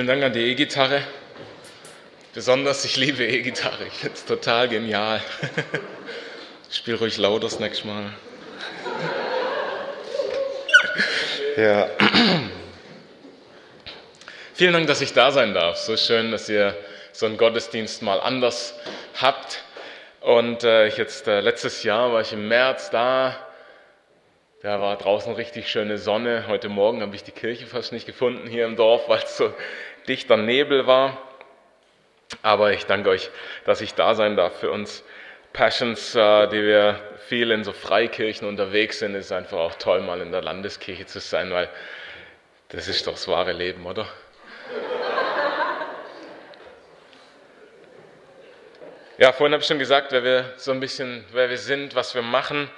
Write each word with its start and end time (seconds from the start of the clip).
Vielen 0.00 0.08
Dank 0.08 0.22
an 0.22 0.32
die 0.32 0.52
E-Gitarre. 0.52 1.02
Besonders, 2.32 2.86
ich 2.86 2.96
liebe 2.96 3.22
E-Gitarre. 3.22 3.84
Ich 3.86 3.98
finde 3.98 4.14
es 4.14 4.24
total 4.24 4.66
genial. 4.66 5.20
Ich 6.70 6.76
spiele 6.78 6.98
ruhig 6.98 7.18
lauter 7.18 7.40
das 7.40 7.60
nächste 7.60 7.86
Mal. 7.86 8.04
Ja. 11.58 11.90
Vielen 14.54 14.72
Dank, 14.72 14.86
dass 14.86 15.02
ich 15.02 15.12
da 15.12 15.32
sein 15.32 15.52
darf. 15.52 15.76
So 15.76 15.98
schön, 15.98 16.30
dass 16.30 16.48
ihr 16.48 16.74
so 17.12 17.26
einen 17.26 17.36
Gottesdienst 17.36 18.00
mal 18.00 18.20
anders 18.20 18.72
habt. 19.20 19.62
Und 20.22 20.64
äh, 20.64 20.86
jetzt 20.86 21.28
äh, 21.28 21.40
letztes 21.40 21.82
Jahr 21.82 22.10
war 22.10 22.22
ich 22.22 22.32
im 22.32 22.48
März 22.48 22.88
da. 22.88 23.36
Da 24.62 24.78
war 24.78 24.98
draußen 24.98 25.32
richtig 25.32 25.70
schöne 25.70 25.96
Sonne. 25.96 26.44
Heute 26.46 26.68
Morgen 26.68 27.00
habe 27.00 27.16
ich 27.16 27.24
die 27.24 27.30
Kirche 27.32 27.66
fast 27.66 27.92
nicht 27.92 28.04
gefunden 28.04 28.46
hier 28.46 28.66
im 28.66 28.76
Dorf, 28.76 29.08
weil 29.08 29.22
es 29.22 29.38
so 29.38 29.54
dichter 30.10 30.36
Nebel 30.36 30.86
war. 30.86 31.16
Aber 32.42 32.72
ich 32.72 32.84
danke 32.86 33.10
euch, 33.10 33.30
dass 33.64 33.80
ich 33.80 33.94
da 33.94 34.14
sein 34.14 34.36
darf 34.36 34.58
für 34.60 34.70
uns 34.70 35.04
Passions, 35.52 36.14
äh, 36.14 36.48
die 36.48 36.62
wir 36.62 37.00
viel 37.28 37.50
in 37.50 37.64
so 37.64 37.72
Freikirchen 37.72 38.46
unterwegs 38.46 38.98
sind. 38.98 39.14
Ist 39.14 39.32
einfach 39.32 39.58
auch 39.58 39.74
toll, 39.76 40.00
mal 40.00 40.20
in 40.20 40.32
der 40.32 40.42
Landeskirche 40.42 41.06
zu 41.06 41.20
sein, 41.20 41.50
weil 41.52 41.68
das 42.68 42.88
ist 42.88 43.06
doch 43.06 43.12
das 43.12 43.26
wahre 43.28 43.52
Leben, 43.52 43.86
oder? 43.86 44.06
Ja, 49.18 49.32
vorhin 49.32 49.52
habe 49.52 49.60
ich 49.60 49.68
schon 49.68 49.78
gesagt, 49.78 50.12
wer 50.12 50.24
wir 50.24 50.54
so 50.56 50.70
ein 50.72 50.80
bisschen, 50.80 51.24
wer 51.32 51.50
wir 51.50 51.58
sind, 51.58 51.94
was 51.94 52.14
wir 52.14 52.22
machen. 52.22 52.70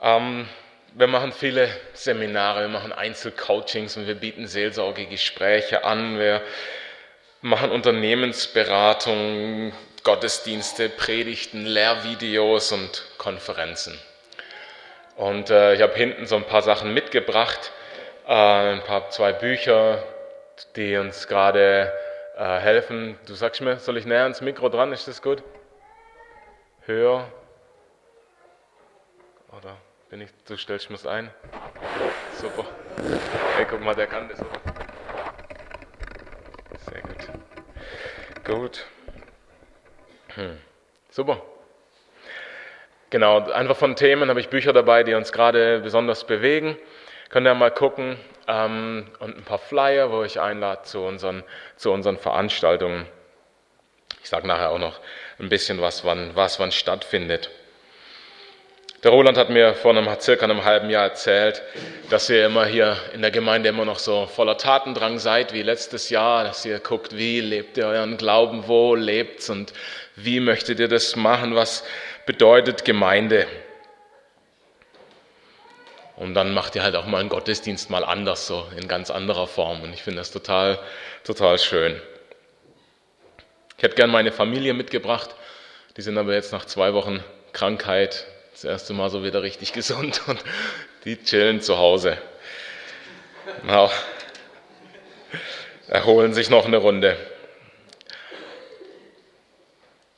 Ähm, 0.00 0.46
wir 0.94 1.06
machen 1.06 1.32
viele 1.32 1.68
Seminare, 1.94 2.62
wir 2.62 2.68
machen 2.68 2.92
Einzelcoachings 2.92 3.96
und 3.96 4.06
wir 4.06 4.14
bieten 4.14 4.46
Seelsorgegespräche 4.46 5.84
an. 5.84 6.18
Wir 6.18 6.42
machen 7.40 7.70
Unternehmensberatung, 7.70 9.72
Gottesdienste, 10.02 10.88
Predigten, 10.88 11.66
Lehrvideos 11.66 12.72
und 12.72 13.04
Konferenzen. 13.18 13.98
Und 15.16 15.50
äh, 15.50 15.74
ich 15.74 15.82
habe 15.82 15.94
hinten 15.94 16.26
so 16.26 16.36
ein 16.36 16.44
paar 16.44 16.62
Sachen 16.62 16.94
mitgebracht, 16.94 17.72
äh, 18.26 18.32
ein 18.32 18.82
paar 18.82 19.10
zwei 19.10 19.32
Bücher, 19.32 20.02
die 20.76 20.96
uns 20.96 21.28
gerade 21.28 21.92
äh, 22.36 22.58
helfen. 22.58 23.18
Du 23.26 23.34
sagst 23.34 23.60
mir, 23.60 23.78
soll 23.78 23.98
ich 23.98 24.06
näher 24.06 24.22
ans 24.22 24.40
Mikro 24.40 24.68
dran? 24.68 24.92
Ist 24.92 25.08
das 25.08 25.22
gut? 25.22 25.42
Höher? 26.86 27.30
Oder 29.56 29.76
bin 30.10 30.22
ich, 30.22 30.30
du 30.46 30.56
stellst 30.56 30.90
mir 30.90 30.98
ein? 31.10 31.30
Super. 32.40 32.64
Hey, 33.56 33.66
guck 33.68 33.80
mal, 33.80 33.94
der 33.94 34.06
kann 34.06 34.28
das. 34.28 34.40
Oder? 34.40 34.50
Sehr 36.90 37.02
gut. 37.02 37.28
Gut. 38.44 38.86
Hm. 40.34 40.58
Super. 41.10 41.42
Genau, 43.10 43.50
einfach 43.50 43.76
von 43.76 43.96
Themen 43.96 44.28
habe 44.28 44.40
ich 44.40 44.48
Bücher 44.48 44.72
dabei, 44.72 45.02
die 45.02 45.14
uns 45.14 45.32
gerade 45.32 45.80
besonders 45.80 46.26
bewegen. 46.26 46.76
Könnt 47.28 47.46
ihr 47.46 47.54
mal 47.54 47.70
gucken. 47.70 48.18
Ähm, 48.46 49.10
und 49.18 49.36
ein 49.36 49.44
paar 49.44 49.58
Flyer, 49.58 50.10
wo 50.10 50.22
ich 50.22 50.40
einlade 50.40 50.82
zu 50.82 51.00
unseren, 51.00 51.44
zu 51.76 51.92
unseren 51.92 52.16
Veranstaltungen. 52.16 53.06
Ich 54.22 54.30
sage 54.30 54.46
nachher 54.46 54.70
auch 54.70 54.78
noch 54.78 55.00
ein 55.38 55.50
bisschen 55.50 55.80
was, 55.82 56.04
wann, 56.04 56.34
was 56.34 56.58
wann 56.58 56.72
stattfindet. 56.72 57.50
Der 59.04 59.12
Roland 59.12 59.38
hat 59.38 59.48
mir 59.48 59.74
vor 59.74 59.96
einem, 59.96 60.08
circa 60.18 60.44
einem 60.44 60.64
halben 60.64 60.90
Jahr 60.90 61.04
erzählt, 61.04 61.62
dass 62.10 62.28
ihr 62.28 62.46
immer 62.46 62.66
hier 62.66 62.96
in 63.14 63.22
der 63.22 63.30
Gemeinde 63.30 63.68
immer 63.68 63.84
noch 63.84 64.00
so 64.00 64.26
voller 64.26 64.58
Tatendrang 64.58 65.20
seid 65.20 65.52
wie 65.52 65.62
letztes 65.62 66.10
Jahr, 66.10 66.42
dass 66.42 66.64
ihr 66.64 66.80
guckt, 66.80 67.16
wie 67.16 67.40
lebt 67.40 67.76
ihr 67.76 67.86
euren 67.86 68.16
Glauben, 68.16 68.66
wo 68.66 68.96
lebt's 68.96 69.50
und 69.50 69.72
wie 70.16 70.40
möchtet 70.40 70.80
ihr 70.80 70.88
das 70.88 71.14
machen, 71.14 71.54
was 71.54 71.84
bedeutet 72.26 72.84
Gemeinde. 72.84 73.46
Und 76.16 76.34
dann 76.34 76.52
macht 76.52 76.74
ihr 76.74 76.82
halt 76.82 76.96
auch 76.96 77.06
mal 77.06 77.20
einen 77.20 77.28
Gottesdienst 77.28 77.90
mal 77.90 78.04
anders, 78.04 78.48
so 78.48 78.66
in 78.76 78.88
ganz 78.88 79.12
anderer 79.12 79.46
Form. 79.46 79.82
Und 79.82 79.92
ich 79.92 80.02
finde 80.02 80.18
das 80.18 80.32
total, 80.32 80.76
total 81.22 81.60
schön. 81.60 82.00
Ich 83.76 83.84
hätte 83.84 83.94
gern 83.94 84.10
meine 84.10 84.32
Familie 84.32 84.74
mitgebracht. 84.74 85.36
Die 85.96 86.02
sind 86.02 86.18
aber 86.18 86.34
jetzt 86.34 86.50
nach 86.50 86.64
zwei 86.64 86.94
Wochen 86.94 87.22
Krankheit 87.52 88.26
das 88.58 88.64
erste 88.64 88.92
Mal 88.92 89.08
so 89.08 89.22
wieder 89.22 89.42
richtig 89.42 89.72
gesund 89.72 90.20
und 90.26 90.42
die 91.04 91.16
chillen 91.22 91.60
zu 91.60 91.78
Hause. 91.78 92.18
Genau. 93.62 93.88
Erholen 95.86 96.34
sich 96.34 96.50
noch 96.50 96.66
eine 96.66 96.78
Runde. 96.78 97.16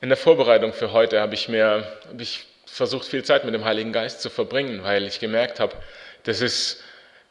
In 0.01 0.09
der 0.09 0.17
Vorbereitung 0.17 0.73
für 0.73 0.91
heute 0.91 1.21
habe 1.21 1.35
ich 1.35 1.49
mir 1.49 1.85
habe 2.07 2.23
ich 2.23 2.47
versucht, 2.65 3.05
viel 3.05 3.23
Zeit 3.23 3.45
mit 3.45 3.53
dem 3.53 3.63
Heiligen 3.63 3.93
Geist 3.93 4.21
zu 4.21 4.31
verbringen, 4.31 4.81
weil 4.81 5.05
ich 5.05 5.19
gemerkt 5.19 5.59
habe, 5.59 5.75
das 6.23 6.41
ist, 6.41 6.83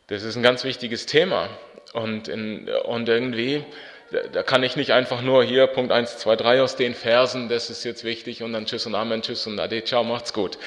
das 0.07 0.23
ist 0.23 0.37
ein 0.37 0.45
ganz 0.45 0.63
wichtiges 0.63 1.07
Thema. 1.07 1.49
Und, 1.93 2.29
in, 2.29 2.69
und 2.69 3.09
irgendwie 3.09 3.65
da 4.33 4.43
kann 4.43 4.63
ich 4.63 4.77
nicht 4.77 4.93
einfach 4.93 5.23
nur 5.23 5.45
hier 5.45 5.67
Punkt 5.67 5.93
1, 5.93 6.19
2, 6.19 6.37
3 6.37 6.63
aus 6.63 6.77
den 6.77 6.95
Versen, 6.95 7.49
das 7.49 7.71
ist 7.71 7.85
jetzt 7.85 8.03
wichtig 8.05 8.43
und 8.43 8.53
dann 8.53 8.67
Tschüss 8.67 8.87
und 8.87 8.95
Amen, 8.95 9.23
Tschüss 9.23 9.47
und 9.47 9.59
Ade, 9.59 9.85
ciao, 9.85 10.03
macht's 10.03 10.33
gut, 10.33 10.59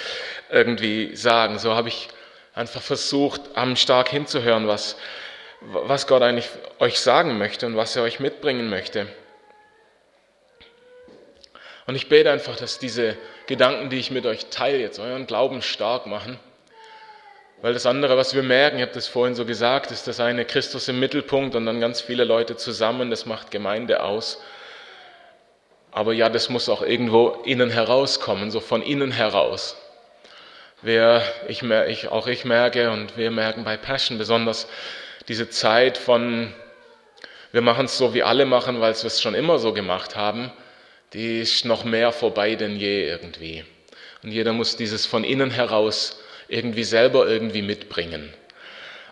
irgendwie 0.50 1.16
sagen. 1.16 1.59
So 1.59 1.76
habe 1.76 1.90
ich 1.90 2.08
einfach 2.54 2.81
versucht, 2.81 3.42
am 3.56 3.76
stark 3.76 4.09
hinzuhören, 4.09 4.68
was, 4.68 4.98
was 5.62 6.08
Gott 6.08 6.22
eigentlich 6.22 6.50
euch 6.80 7.00
sagen 7.00 7.38
möchte 7.38 7.66
und 7.66 7.76
was 7.76 7.96
er 7.96 8.04
euch 8.04 8.20
mitbringen 8.20 8.70
möchte. 8.70 9.08
Und 11.86 11.96
ich 11.96 12.08
bete 12.08 12.31
einfach, 12.31 12.56
dass 12.56 12.80
diese 12.80 13.18
Gedanken, 13.48 13.90
die 13.90 14.00
ich 14.00 14.10
mit 14.10 14.25
euch 14.25 14.46
teile, 14.46 14.78
jetzt 14.78 15.00
euren 15.00 15.28
Glauben 15.28 15.62
stark 15.62 16.06
machen 16.06 16.40
weil 17.63 17.74
das 17.74 17.85
andere, 17.85 18.18
was 18.18 18.35
wir 18.35 18.44
merken, 18.44 18.75
ich 18.75 18.81
habe 18.81 18.91
das 18.91 19.07
vorhin 19.07 19.35
so 19.35 19.46
gesagt, 19.46 19.90
ist 19.91 20.06
das 20.06 20.19
eine 20.19 20.44
Christus 20.44 20.90
im 20.90 21.00
Mittelpunkt 21.00 21.56
und 21.56 21.66
dann 21.66 21.79
ganz 21.79 22.01
viele 22.01 22.25
Leute 22.25 22.57
zusammen, 22.57 23.09
das 23.09 23.25
macht 23.25 23.51
Gemeinde 23.51 24.03
aus. 24.03 24.44
Aber 25.94 26.12
ja, 26.12 26.28
das 26.28 26.50
muss 26.50 26.68
auch 26.68 26.81
irgendwo 26.81 27.29
innen 27.46 27.69
herauskommen, 27.69 28.51
so 28.51 28.59
von 28.59 28.81
innen 28.81 29.12
heraus. 29.12 29.78
Wer, 30.81 31.24
ich, 31.47 31.63
ich, 31.63 32.09
auch 32.09 32.28
ich 32.28 32.44
merke 32.44 32.91
und 32.91 33.16
wir 33.16 33.31
merken 33.31 33.63
bei 33.63 33.78
Passion 33.78 34.18
besonders 34.18 34.68
diese 35.30 35.50
Zeit 35.50 35.97
von, 35.97 36.53
wir 37.53 37.62
machen 37.62 37.85
es 37.85 37.97
so, 37.97 38.13
wie 38.13 38.24
alle 38.24 38.45
machen, 38.45 38.81
weil 38.81 38.94
wir 38.94 39.06
es 39.06 39.22
schon 39.22 39.35
immer 39.35 39.57
so 39.57 39.72
gemacht 39.72 40.18
haben, 40.18 40.51
die 41.13 41.40
ist 41.40 41.63
noch 41.63 41.85
mehr 41.85 42.12
vorbei 42.12 42.56
denn 42.56 42.75
je 42.75 43.07
irgendwie. 43.07 43.63
Und 44.22 44.31
jeder 44.31 44.51
muss 44.51 44.75
dieses 44.75 45.06
von 45.06 45.24
innen 45.24 45.50
heraus 45.50 46.19
irgendwie 46.48 46.84
selber 46.84 47.28
irgendwie 47.28 47.62
mitbringen. 47.62 48.34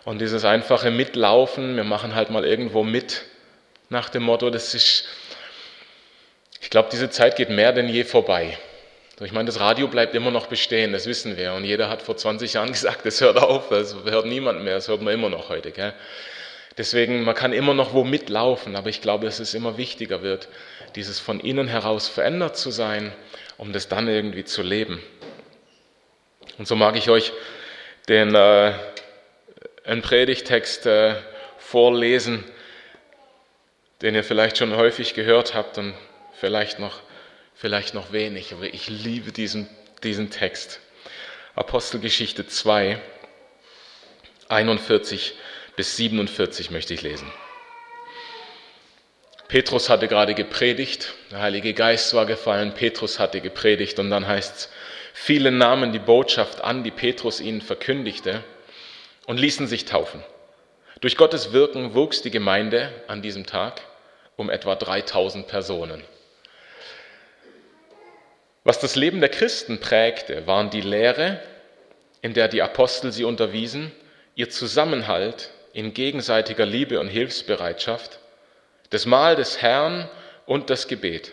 Und 0.04 0.20
dieses 0.20 0.44
einfache 0.44 0.90
Mitlaufen, 0.90 1.76
wir 1.76 1.84
machen 1.84 2.14
halt 2.14 2.30
mal 2.30 2.44
irgendwo 2.44 2.82
mit, 2.82 3.22
nach 3.88 4.08
dem 4.08 4.24
Motto, 4.24 4.50
das 4.50 4.74
ist, 4.74 5.06
ich 6.60 6.70
glaube, 6.70 6.88
diese 6.90 7.10
Zeit 7.10 7.36
geht 7.36 7.50
mehr 7.50 7.72
denn 7.72 7.88
je 7.88 8.04
vorbei. 8.04 8.58
Ich 9.20 9.32
meine, 9.32 9.46
das 9.46 9.60
Radio 9.60 9.86
bleibt 9.86 10.14
immer 10.16 10.32
noch 10.32 10.46
bestehen, 10.46 10.92
das 10.92 11.06
wissen 11.06 11.36
wir. 11.36 11.52
Und 11.52 11.64
jeder 11.64 11.88
hat 11.88 12.02
vor 12.02 12.16
20 12.16 12.54
Jahren 12.54 12.68
gesagt, 12.72 13.06
das 13.06 13.20
hört 13.20 13.38
auf, 13.38 13.68
das 13.68 13.94
hört 14.04 14.26
niemand 14.26 14.64
mehr, 14.64 14.74
das 14.74 14.88
hört 14.88 15.02
man 15.02 15.14
immer 15.14 15.28
noch 15.28 15.48
heute. 15.48 15.70
Gell? 15.70 15.92
Deswegen, 16.78 17.22
man 17.22 17.34
kann 17.34 17.52
immer 17.52 17.74
noch 17.74 17.92
wo 17.92 18.02
mitlaufen, 18.02 18.76
aber 18.76 18.88
ich 18.88 19.02
glaube, 19.02 19.26
dass 19.26 19.38
es 19.38 19.54
immer 19.54 19.76
wichtiger 19.76 20.22
wird, 20.22 20.48
dieses 20.96 21.20
von 21.20 21.38
innen 21.38 21.68
heraus 21.68 22.08
verändert 22.08 22.56
zu 22.56 22.70
sein, 22.70 23.12
um 23.58 23.72
das 23.72 23.88
dann 23.88 24.08
irgendwie 24.08 24.44
zu 24.44 24.62
leben. 24.62 25.02
Und 26.58 26.66
so 26.68 26.76
mag 26.76 26.96
ich 26.96 27.08
euch 27.10 27.32
den 28.08 28.34
äh, 28.34 28.74
einen 29.84 30.02
Predigtext 30.02 30.86
äh, 30.86 31.16
vorlesen, 31.58 32.44
den 34.02 34.14
ihr 34.14 34.24
vielleicht 34.24 34.58
schon 34.58 34.76
häufig 34.76 35.14
gehört 35.14 35.54
habt 35.54 35.78
und 35.78 35.94
vielleicht 36.38 36.78
noch, 36.78 37.00
vielleicht 37.54 37.94
noch 37.94 38.12
wenig, 38.12 38.52
aber 38.52 38.64
ich 38.64 38.88
liebe 38.88 39.32
diesen, 39.32 39.68
diesen 40.02 40.30
Text. 40.30 40.80
Apostelgeschichte 41.54 42.46
2, 42.46 42.98
41 44.48 45.34
bis 45.76 45.96
47 45.96 46.70
möchte 46.70 46.94
ich 46.94 47.02
lesen. 47.02 47.30
Petrus 49.48 49.90
hatte 49.90 50.08
gerade 50.08 50.34
gepredigt, 50.34 51.12
der 51.30 51.40
Heilige 51.40 51.74
Geist 51.74 52.14
war 52.14 52.24
gefallen, 52.24 52.72
Petrus 52.72 53.18
hatte 53.18 53.40
gepredigt 53.40 53.98
und 53.98 54.10
dann 54.10 54.26
heißt 54.26 54.56
es, 54.56 54.68
Viele 55.12 55.50
nahmen 55.50 55.92
die 55.92 55.98
Botschaft 55.98 56.62
an, 56.62 56.84
die 56.84 56.90
Petrus 56.90 57.40
ihnen 57.40 57.60
verkündigte, 57.60 58.42
und 59.26 59.38
ließen 59.38 59.66
sich 59.66 59.84
taufen. 59.84 60.22
Durch 61.00 61.16
Gottes 61.16 61.52
Wirken 61.52 61.94
wuchs 61.94 62.22
die 62.22 62.30
Gemeinde 62.30 62.92
an 63.08 63.22
diesem 63.22 63.46
Tag 63.46 63.82
um 64.36 64.50
etwa 64.50 64.74
3000 64.74 65.46
Personen. 65.46 66.02
Was 68.64 68.78
das 68.78 68.96
Leben 68.96 69.20
der 69.20 69.28
Christen 69.28 69.80
prägte, 69.80 70.46
waren 70.46 70.70
die 70.70 70.80
Lehre, 70.80 71.40
in 72.20 72.34
der 72.34 72.48
die 72.48 72.62
Apostel 72.62 73.12
sie 73.12 73.24
unterwiesen, 73.24 73.92
ihr 74.34 74.50
Zusammenhalt 74.50 75.50
in 75.72 75.94
gegenseitiger 75.94 76.66
Liebe 76.66 77.00
und 77.00 77.08
Hilfsbereitschaft 77.08 78.18
das 78.90 79.06
Mahl 79.06 79.36
des 79.36 79.62
Herrn 79.62 80.08
und 80.44 80.68
das 80.68 80.86
Gebet. 80.86 81.32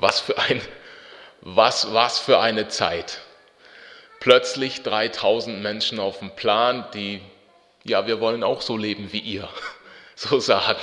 Was 0.00 0.18
für, 0.18 0.38
ein, 0.38 0.62
was, 1.42 1.92
was 1.92 2.18
für 2.18 2.40
eine 2.40 2.68
Zeit. 2.68 3.20
Plötzlich 4.18 4.82
3000 4.82 5.62
Menschen 5.62 6.00
auf 6.00 6.20
dem 6.20 6.34
Plan, 6.34 6.86
die, 6.94 7.20
ja, 7.84 8.06
wir 8.06 8.18
wollen 8.18 8.42
auch 8.42 8.62
so 8.62 8.78
leben 8.78 9.12
wie 9.12 9.18
ihr, 9.18 9.46
so 10.14 10.40
sagen. 10.40 10.80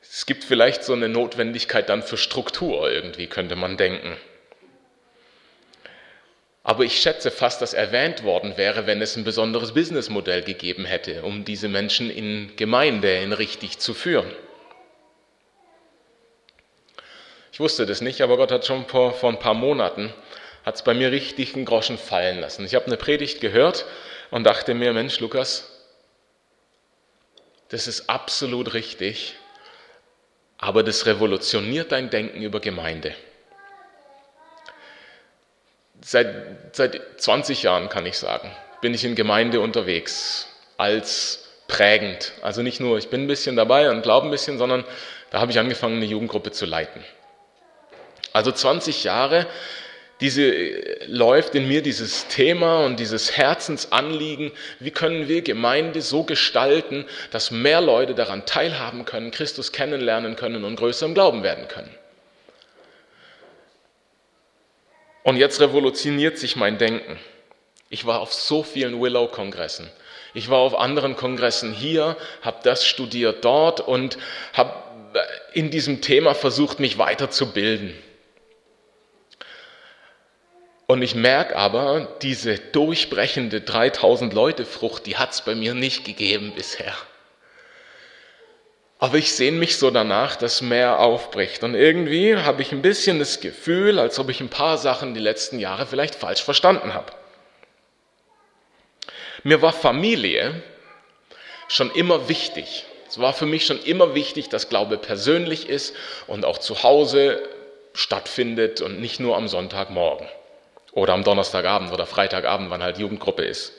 Es 0.00 0.24
gibt 0.24 0.44
vielleicht 0.44 0.84
so 0.84 0.92
eine 0.92 1.08
Notwendigkeit 1.08 1.88
dann 1.88 2.04
für 2.04 2.16
Struktur 2.16 2.88
irgendwie, 2.88 3.26
könnte 3.26 3.56
man 3.56 3.76
denken. 3.76 4.16
Aber 6.62 6.84
ich 6.84 7.00
schätze 7.00 7.32
fast, 7.32 7.60
dass 7.60 7.74
erwähnt 7.74 8.22
worden 8.22 8.56
wäre, 8.56 8.86
wenn 8.86 9.02
es 9.02 9.16
ein 9.16 9.24
besonderes 9.24 9.74
Businessmodell 9.74 10.42
gegeben 10.42 10.84
hätte, 10.84 11.24
um 11.24 11.44
diese 11.44 11.68
Menschen 11.68 12.08
in 12.08 12.52
Gemeinde 12.54 13.16
in 13.16 13.32
richtig 13.32 13.80
zu 13.80 13.94
führen. 13.94 14.30
Ich 17.60 17.62
wusste 17.62 17.84
das 17.84 18.00
nicht, 18.00 18.22
aber 18.22 18.38
Gott 18.38 18.52
hat 18.52 18.64
schon 18.64 18.86
vor, 18.86 19.12
vor 19.12 19.28
ein 19.28 19.38
paar 19.38 19.52
Monaten, 19.52 20.14
hat 20.64 20.76
es 20.76 20.82
bei 20.82 20.94
mir 20.94 21.12
richtig 21.12 21.54
einen 21.54 21.66
Groschen 21.66 21.98
fallen 21.98 22.40
lassen. 22.40 22.64
Ich 22.64 22.74
habe 22.74 22.86
eine 22.86 22.96
Predigt 22.96 23.42
gehört 23.42 23.84
und 24.30 24.44
dachte 24.44 24.72
mir, 24.72 24.94
Mensch, 24.94 25.20
Lukas, 25.20 25.70
das 27.68 27.86
ist 27.86 28.08
absolut 28.08 28.72
richtig, 28.72 29.34
aber 30.56 30.82
das 30.82 31.04
revolutioniert 31.04 31.92
dein 31.92 32.08
Denken 32.08 32.40
über 32.40 32.60
Gemeinde. 32.60 33.14
Seit, 36.00 36.74
seit 36.74 36.98
20 37.18 37.62
Jahren, 37.62 37.90
kann 37.90 38.06
ich 38.06 38.16
sagen, 38.16 38.50
bin 38.80 38.94
ich 38.94 39.04
in 39.04 39.14
Gemeinde 39.14 39.60
unterwegs 39.60 40.48
als 40.78 41.46
prägend. 41.68 42.32
Also 42.40 42.62
nicht 42.62 42.80
nur, 42.80 42.96
ich 42.96 43.10
bin 43.10 43.24
ein 43.24 43.28
bisschen 43.28 43.54
dabei 43.54 43.90
und 43.90 44.00
glaube 44.00 44.28
ein 44.28 44.30
bisschen, 44.30 44.56
sondern 44.56 44.82
da 45.28 45.40
habe 45.40 45.52
ich 45.52 45.58
angefangen, 45.58 45.96
eine 45.96 46.06
Jugendgruppe 46.06 46.52
zu 46.52 46.64
leiten. 46.64 47.04
Also 48.32 48.52
20 48.52 49.04
Jahre, 49.04 49.46
diese, 50.20 50.52
läuft 51.06 51.54
in 51.54 51.66
mir 51.66 51.82
dieses 51.82 52.28
Thema 52.28 52.84
und 52.84 53.00
dieses 53.00 53.36
Herzensanliegen, 53.36 54.52
wie 54.78 54.90
können 54.90 55.28
wir 55.28 55.42
Gemeinde 55.42 56.02
so 56.02 56.24
gestalten, 56.24 57.06
dass 57.30 57.50
mehr 57.50 57.80
Leute 57.80 58.14
daran 58.14 58.44
teilhaben 58.44 59.06
können, 59.06 59.30
Christus 59.30 59.72
kennenlernen 59.72 60.36
können 60.36 60.64
und 60.64 60.76
größer 60.76 61.06
im 61.06 61.14
Glauben 61.14 61.42
werden 61.42 61.68
können. 61.68 61.90
Und 65.22 65.36
jetzt 65.36 65.60
revolutioniert 65.60 66.38
sich 66.38 66.56
mein 66.56 66.78
Denken. 66.78 67.18
Ich 67.88 68.06
war 68.06 68.20
auf 68.20 68.32
so 68.32 68.62
vielen 68.62 69.00
Willow-Kongressen. 69.00 69.90
Ich 70.32 70.48
war 70.48 70.58
auf 70.58 70.78
anderen 70.78 71.16
Kongressen 71.16 71.72
hier, 71.72 72.16
habe 72.42 72.58
das 72.62 72.86
studiert 72.86 73.44
dort 73.44 73.80
und 73.80 74.16
habe 74.52 74.74
in 75.52 75.70
diesem 75.70 76.02
Thema 76.02 76.34
versucht, 76.34 76.78
mich 76.78 76.98
weiterzubilden. 76.98 77.94
Und 80.90 81.02
ich 81.02 81.14
merke 81.14 81.54
aber, 81.54 82.08
diese 82.20 82.58
durchbrechende 82.58 83.60
3000 83.60 84.34
Leute 84.34 84.66
Frucht, 84.66 85.06
die 85.06 85.18
hat 85.18 85.30
es 85.30 85.40
bei 85.40 85.54
mir 85.54 85.72
nicht 85.72 86.04
gegeben 86.04 86.52
bisher. 86.56 86.92
Aber 88.98 89.16
ich 89.16 89.32
sehne 89.32 89.56
mich 89.56 89.76
so 89.76 89.92
danach, 89.92 90.34
dass 90.34 90.62
mehr 90.62 90.98
aufbricht. 90.98 91.62
Und 91.62 91.76
irgendwie 91.76 92.34
habe 92.34 92.62
ich 92.62 92.72
ein 92.72 92.82
bisschen 92.82 93.20
das 93.20 93.38
Gefühl, 93.38 94.00
als 94.00 94.18
ob 94.18 94.30
ich 94.30 94.40
ein 94.40 94.48
paar 94.48 94.78
Sachen 94.78 95.14
die 95.14 95.20
letzten 95.20 95.60
Jahre 95.60 95.86
vielleicht 95.86 96.16
falsch 96.16 96.42
verstanden 96.42 96.92
habe. 96.92 97.12
Mir 99.44 99.62
war 99.62 99.72
Familie 99.72 100.60
schon 101.68 101.92
immer 101.92 102.28
wichtig. 102.28 102.84
Es 103.08 103.20
war 103.20 103.32
für 103.32 103.46
mich 103.46 103.64
schon 103.64 103.80
immer 103.80 104.16
wichtig, 104.16 104.48
dass 104.48 104.68
Glaube 104.68 104.98
persönlich 104.98 105.68
ist 105.68 105.94
und 106.26 106.44
auch 106.44 106.58
zu 106.58 106.82
Hause 106.82 107.48
stattfindet 107.94 108.80
und 108.80 109.00
nicht 109.00 109.20
nur 109.20 109.36
am 109.36 109.46
Sonntagmorgen. 109.46 110.26
Oder 110.92 111.14
am 111.14 111.24
Donnerstagabend 111.24 111.92
oder 111.92 112.06
Freitagabend, 112.06 112.70
wann 112.70 112.82
halt 112.82 112.98
Jugendgruppe 112.98 113.44
ist. 113.44 113.72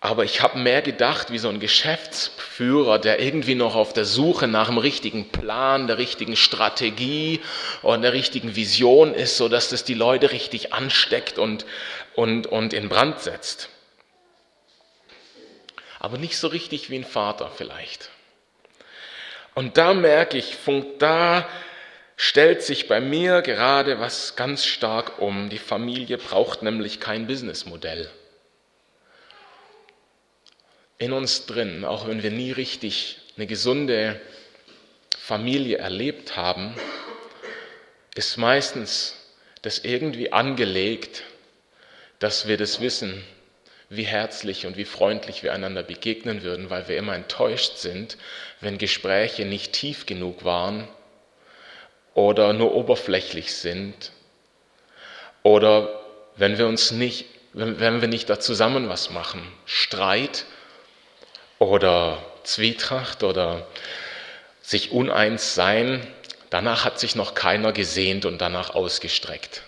Aber 0.00 0.24
ich 0.24 0.42
habe 0.42 0.58
mehr 0.58 0.80
gedacht 0.80 1.32
wie 1.32 1.38
so 1.38 1.48
ein 1.48 1.58
Geschäftsführer, 1.58 3.00
der 3.00 3.20
irgendwie 3.20 3.56
noch 3.56 3.74
auf 3.74 3.92
der 3.92 4.04
Suche 4.04 4.46
nach 4.46 4.68
dem 4.68 4.78
richtigen 4.78 5.28
Plan, 5.30 5.88
der 5.88 5.98
richtigen 5.98 6.36
Strategie 6.36 7.40
und 7.82 8.02
der 8.02 8.12
richtigen 8.12 8.54
Vision 8.54 9.12
ist, 9.12 9.36
sodass 9.36 9.70
das 9.70 9.82
die 9.82 9.94
Leute 9.94 10.30
richtig 10.30 10.72
ansteckt 10.72 11.38
und, 11.38 11.66
und, 12.14 12.46
und 12.46 12.72
in 12.74 12.88
Brand 12.88 13.20
setzt. 13.20 13.70
Aber 15.98 16.16
nicht 16.16 16.38
so 16.38 16.46
richtig 16.46 16.90
wie 16.90 16.96
ein 16.96 17.04
Vater 17.04 17.50
vielleicht. 17.56 18.10
Und 19.56 19.76
da 19.78 19.94
merke 19.94 20.38
ich, 20.38 20.56
da 21.00 21.48
stellt 22.20 22.62
sich 22.62 22.88
bei 22.88 23.00
mir 23.00 23.42
gerade 23.42 24.00
was 24.00 24.34
ganz 24.34 24.66
stark 24.66 25.20
um. 25.20 25.48
Die 25.48 25.58
Familie 25.58 26.18
braucht 26.18 26.62
nämlich 26.62 26.98
kein 26.98 27.28
Businessmodell. 27.28 28.10
In 30.98 31.12
uns 31.12 31.46
drin, 31.46 31.84
auch 31.84 32.08
wenn 32.08 32.24
wir 32.24 32.32
nie 32.32 32.50
richtig 32.50 33.20
eine 33.36 33.46
gesunde 33.46 34.20
Familie 35.16 35.78
erlebt 35.78 36.36
haben, 36.36 36.74
ist 38.16 38.36
meistens 38.36 39.14
das 39.62 39.78
irgendwie 39.78 40.32
angelegt, 40.32 41.22
dass 42.18 42.48
wir 42.48 42.56
das 42.56 42.80
wissen, 42.80 43.22
wie 43.90 44.02
herzlich 44.02 44.66
und 44.66 44.76
wie 44.76 44.84
freundlich 44.84 45.44
wir 45.44 45.52
einander 45.52 45.84
begegnen 45.84 46.42
würden, 46.42 46.68
weil 46.68 46.88
wir 46.88 46.96
immer 46.96 47.14
enttäuscht 47.14 47.76
sind, 47.76 48.16
wenn 48.60 48.76
Gespräche 48.76 49.44
nicht 49.44 49.72
tief 49.72 50.04
genug 50.04 50.42
waren 50.42 50.88
oder 52.14 52.52
nur 52.52 52.74
oberflächlich 52.74 53.54
sind 53.54 54.12
oder 55.42 56.00
wenn 56.36 56.58
wir 56.58 56.66
uns 56.66 56.90
nicht, 56.90 57.26
wenn, 57.52 57.80
wenn 57.80 58.00
wir 58.00 58.08
nicht 58.08 58.28
da 58.30 58.40
zusammen 58.40 58.88
was 58.88 59.10
machen, 59.10 59.42
Streit 59.66 60.44
oder 61.58 62.22
Zwietracht 62.44 63.22
oder 63.22 63.66
sich 64.62 64.92
uneins 64.92 65.54
sein, 65.54 66.06
danach 66.50 66.84
hat 66.84 67.00
sich 67.00 67.14
noch 67.14 67.34
keiner 67.34 67.72
gesehnt 67.72 68.24
und 68.26 68.38
danach 68.38 68.74
ausgestreckt. 68.74 69.62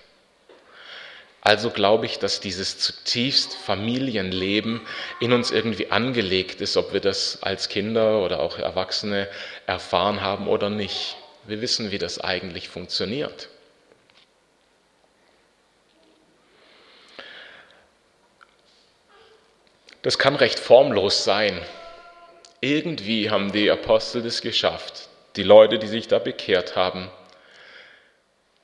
Also 1.43 1.71
glaube 1.71 2.05
ich, 2.05 2.19
dass 2.19 2.41
dieses 2.41 2.79
zutiefst 2.79 3.55
Familienleben 3.55 4.83
in 5.21 5.33
uns 5.33 5.51
irgendwie 5.51 5.91
angelegt 5.91 6.61
ist, 6.61 6.77
ob 6.77 6.93
wir 6.93 7.01
das 7.01 7.43
als 7.43 7.71
Kinder 7.71 8.19
oder 8.21 8.41
auch 8.41 8.59
Erwachsene 8.59 9.27
erfahren 9.67 10.21
haben 10.21 10.49
oder 10.49 10.69
nicht. 10.69 11.17
Wir 11.45 11.61
wissen, 11.61 11.91
wie 11.91 11.99
das 11.99 12.21
eigentlich 12.21 12.69
funktioniert. 12.69 13.49
Das 20.03 20.19
kann 20.19 20.37
recht 20.37 20.59
formlos 20.59 21.25
sein. 21.25 21.61
Irgendwie 22.61 23.31
haben 23.31 23.53
die 23.53 23.71
Apostel 23.71 24.23
das 24.23 24.41
geschafft, 24.41 25.09
die 25.37 25.43
Leute, 25.43 25.79
die 25.79 25.89
sich 25.89 26.09
da 26.09 26.19
bekehrt 26.19 26.77
haben. 26.77 27.11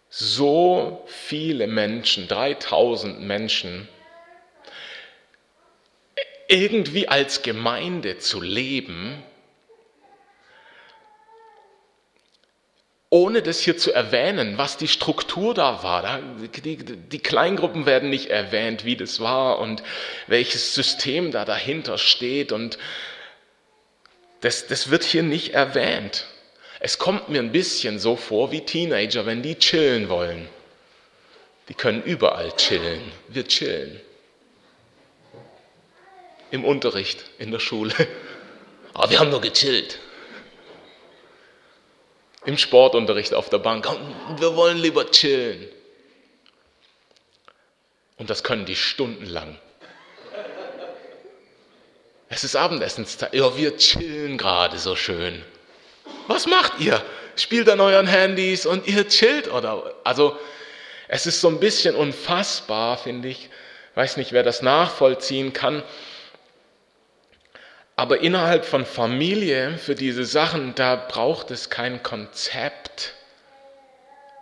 So 0.09 1.05
viele 1.07 1.67
Menschen, 1.67 2.29
3000 2.29 3.21
Menschen, 3.21 3.89
irgendwie 6.49 7.09
als 7.09 7.43
Gemeinde 7.43 8.19
zu 8.19 8.41
leben, 8.41 9.23
ohne 13.09 13.43
das 13.43 13.61
hier 13.61 13.77
zu 13.77 13.93
erwähnen, 13.93 14.59
was 14.59 14.77
die 14.77 14.89
Struktur 14.89 15.55
da 15.55 15.83
war. 15.83 16.21
Die, 16.65 16.77
die, 16.77 17.19
Kleingruppen 17.19 17.87
werden 17.87 18.11
nicht 18.11 18.31
erwähnt, 18.31 18.85
wie 18.85 18.97
das 18.97 19.21
war 19.21 19.59
und 19.61 19.83
welches 20.27 20.75
System 20.75 21.31
da 21.31 21.45
dahinter 21.45 21.99
steht. 21.99 22.51
Und 22.51 22.79
das, 24.41 24.67
das 24.67 24.91
wird 24.91 25.05
hier 25.05 25.23
nicht 25.23 25.55
erwähnt. 25.55 26.27
Es 26.81 26.99
kommt 26.99 27.29
mir 27.29 27.39
ein 27.39 27.53
bisschen 27.53 27.99
so 27.99 28.17
vor 28.17 28.51
wie 28.51 28.63
Teenager, 28.63 29.25
wenn 29.25 29.43
die 29.43 29.55
chillen 29.55 30.09
wollen. 30.09 30.49
Die 31.69 31.75
können 31.75 32.03
überall 32.03 32.53
chillen. 32.57 33.13
Wir 33.29 33.47
chillen. 33.47 34.01
Im 36.51 36.65
Unterricht, 36.65 37.25
in 37.39 37.53
der 37.53 37.61
Schule. 37.61 37.95
Aber 38.95 39.11
wir 39.11 39.21
haben 39.21 39.31
nur 39.31 39.41
gechillt 39.41 40.01
im 42.47 42.57
Sportunterricht 42.57 43.35
auf 43.35 43.51
der 43.51 43.59
Bank. 43.59 43.89
Wir 44.39 44.57
wollen 44.57 44.79
lieber 44.79 45.11
chillen. 45.11 45.69
Und 48.17 48.31
das 48.31 48.43
können 48.43 48.65
die 48.65 48.77
stundenlang. 48.77 49.59
Es 52.29 52.45
ist 52.45 52.57
Abendessenszeit. 52.57 53.35
Ja, 53.35 53.57
wir 53.57 53.77
chillen 53.77 54.39
gerade 54.39 54.79
so 54.79 54.97
schön. 54.97 55.45
Was 56.29 56.47
macht 56.47 56.81
ihr? 56.81 57.03
Spielt 57.37 57.69
an 57.69 57.81
euren 57.81 58.07
Handys 58.07 58.65
und 58.65 58.87
ihr 58.87 59.07
chillt 59.09 59.51
oder? 59.53 59.95
Also, 60.03 60.37
es 61.09 61.27
ist 61.27 61.41
so 61.41 61.49
ein 61.49 61.61
bisschen 61.61 61.95
unfassbar, 61.95 62.97
finde 62.97 63.29
ich. 63.29 63.51
Weiß 63.95 64.17
nicht, 64.17 64.33
wer 64.33 64.43
das 64.43 64.63
nachvollziehen 64.63 65.53
kann. 65.53 65.83
Aber 67.97 68.21
innerhalb 68.21 68.67
von 68.67 68.85
Familie 68.85 69.79
für 69.79 69.95
diese 69.95 70.27
Sachen, 70.27 70.75
da 70.75 70.97
braucht 70.97 71.51
es 71.51 71.71
kein 71.71 72.03
Konzept, 72.03 73.15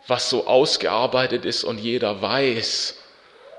was 0.09 0.29
so 0.29 0.49
ausgearbeitet 0.49 1.45
ist 1.45 1.63
und 1.63 1.79
jeder 1.79 2.21
weiß. 2.21 2.97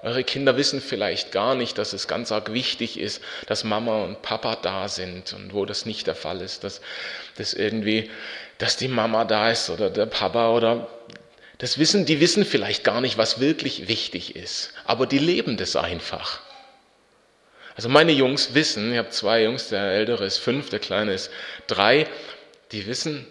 Eure 0.04 0.26
Kinder 0.26 0.58
wissen 0.58 0.82
vielleicht 0.82 1.32
gar 1.32 1.56
nicht, 1.56 1.78
dass 1.78 1.94
es 1.94 2.10
ganz 2.10 2.34
arg 2.34 2.52
wichtig 2.52 3.00
ist, 3.00 3.24
dass 3.48 3.64
Mama 3.64 4.04
und 4.04 4.22
Papa 4.22 4.58
da 4.58 4.90
sind 4.90 5.34
und 5.34 5.54
wo 5.54 5.66
das 5.66 5.86
nicht 5.86 6.08
der 6.08 6.16
Fall 6.16 6.42
ist, 6.42 6.66
dass, 6.66 6.82
dass 7.38 7.54
irgendwie, 7.54 8.12
dass 8.58 8.76
die 8.76 8.90
Mama 8.90 9.24
da 9.24 9.50
ist 9.50 9.70
oder 9.70 9.90
der 9.90 10.06
Papa 10.06 10.52
oder 10.52 10.90
das 11.58 11.80
wissen, 11.80 12.06
die 12.06 12.20
wissen 12.20 12.46
vielleicht 12.46 12.84
gar 12.84 13.00
nicht, 13.00 13.18
was 13.18 13.40
wirklich 13.40 13.88
wichtig 13.88 14.36
ist, 14.36 14.74
aber 14.84 15.08
die 15.08 15.20
leben 15.20 15.56
das 15.56 15.78
einfach. 15.78 16.42
Also 17.76 17.90
meine 17.90 18.14
Jungs 18.14 18.54
wissen, 18.54 18.94
ich 18.94 18.98
habe 18.98 19.10
zwei 19.10 19.44
Jungs, 19.44 19.68
der 19.70 19.82
ältere 19.82 20.26
ist 20.26 20.38
fünf, 20.38 20.70
der 20.70 20.80
kleine 20.80 21.14
ist 21.14 21.30
drei, 21.68 22.08
die 22.72 22.88
wissen, 22.88 23.28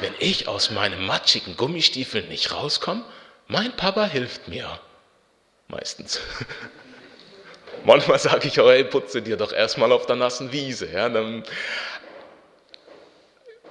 wenn 0.00 0.14
ich 0.20 0.46
aus 0.46 0.70
meinem 0.70 1.04
matschigen 1.04 1.56
Gummistiefel 1.56 2.22
nicht 2.22 2.52
rauskomme, 2.52 3.04
mein 3.48 3.72
Papa 3.72 4.04
hilft 4.04 4.46
mir. 4.46 4.80
Meistens. 5.66 6.20
Manchmal 7.84 8.18
sage 8.18 8.48
ich 8.48 8.60
auch, 8.60 8.68
hey, 8.68 8.84
putze 8.84 9.22
dir 9.22 9.36
doch 9.36 9.52
erstmal 9.52 9.90
auf 9.90 10.06
der 10.06 10.16
nassen 10.16 10.52
Wiese. 10.52 10.90
Ja, 10.92 11.10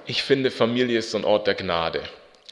ich 0.06 0.22
finde, 0.22 0.50
Familie 0.50 0.98
ist 0.98 1.12
so 1.12 1.18
ein 1.18 1.24
Ort 1.24 1.46
der 1.46 1.54
Gnade. 1.54 2.02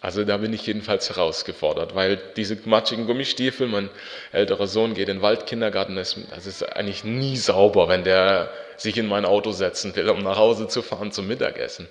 Also 0.00 0.24
da 0.24 0.36
bin 0.36 0.52
ich 0.52 0.64
jedenfalls 0.64 1.08
herausgefordert, 1.08 1.94
weil 1.94 2.20
diese 2.36 2.56
matschigen 2.64 3.06
Gummistiefel, 3.06 3.66
mein 3.66 3.90
älterer 4.30 4.68
Sohn 4.68 4.94
geht 4.94 5.08
in 5.08 5.16
den 5.16 5.22
Waldkindergarten, 5.22 5.96
das 5.96 6.16
ist 6.16 6.62
eigentlich 6.62 7.02
nie 7.02 7.36
sauber, 7.36 7.88
wenn 7.88 8.04
der 8.04 8.50
sich 8.76 8.96
in 8.96 9.08
mein 9.08 9.24
Auto 9.24 9.50
setzen 9.50 9.96
will, 9.96 10.08
um 10.08 10.22
nach 10.22 10.36
Hause 10.36 10.68
zu 10.68 10.82
fahren 10.82 11.10
zum 11.10 11.26
Mittagessen. 11.26 11.88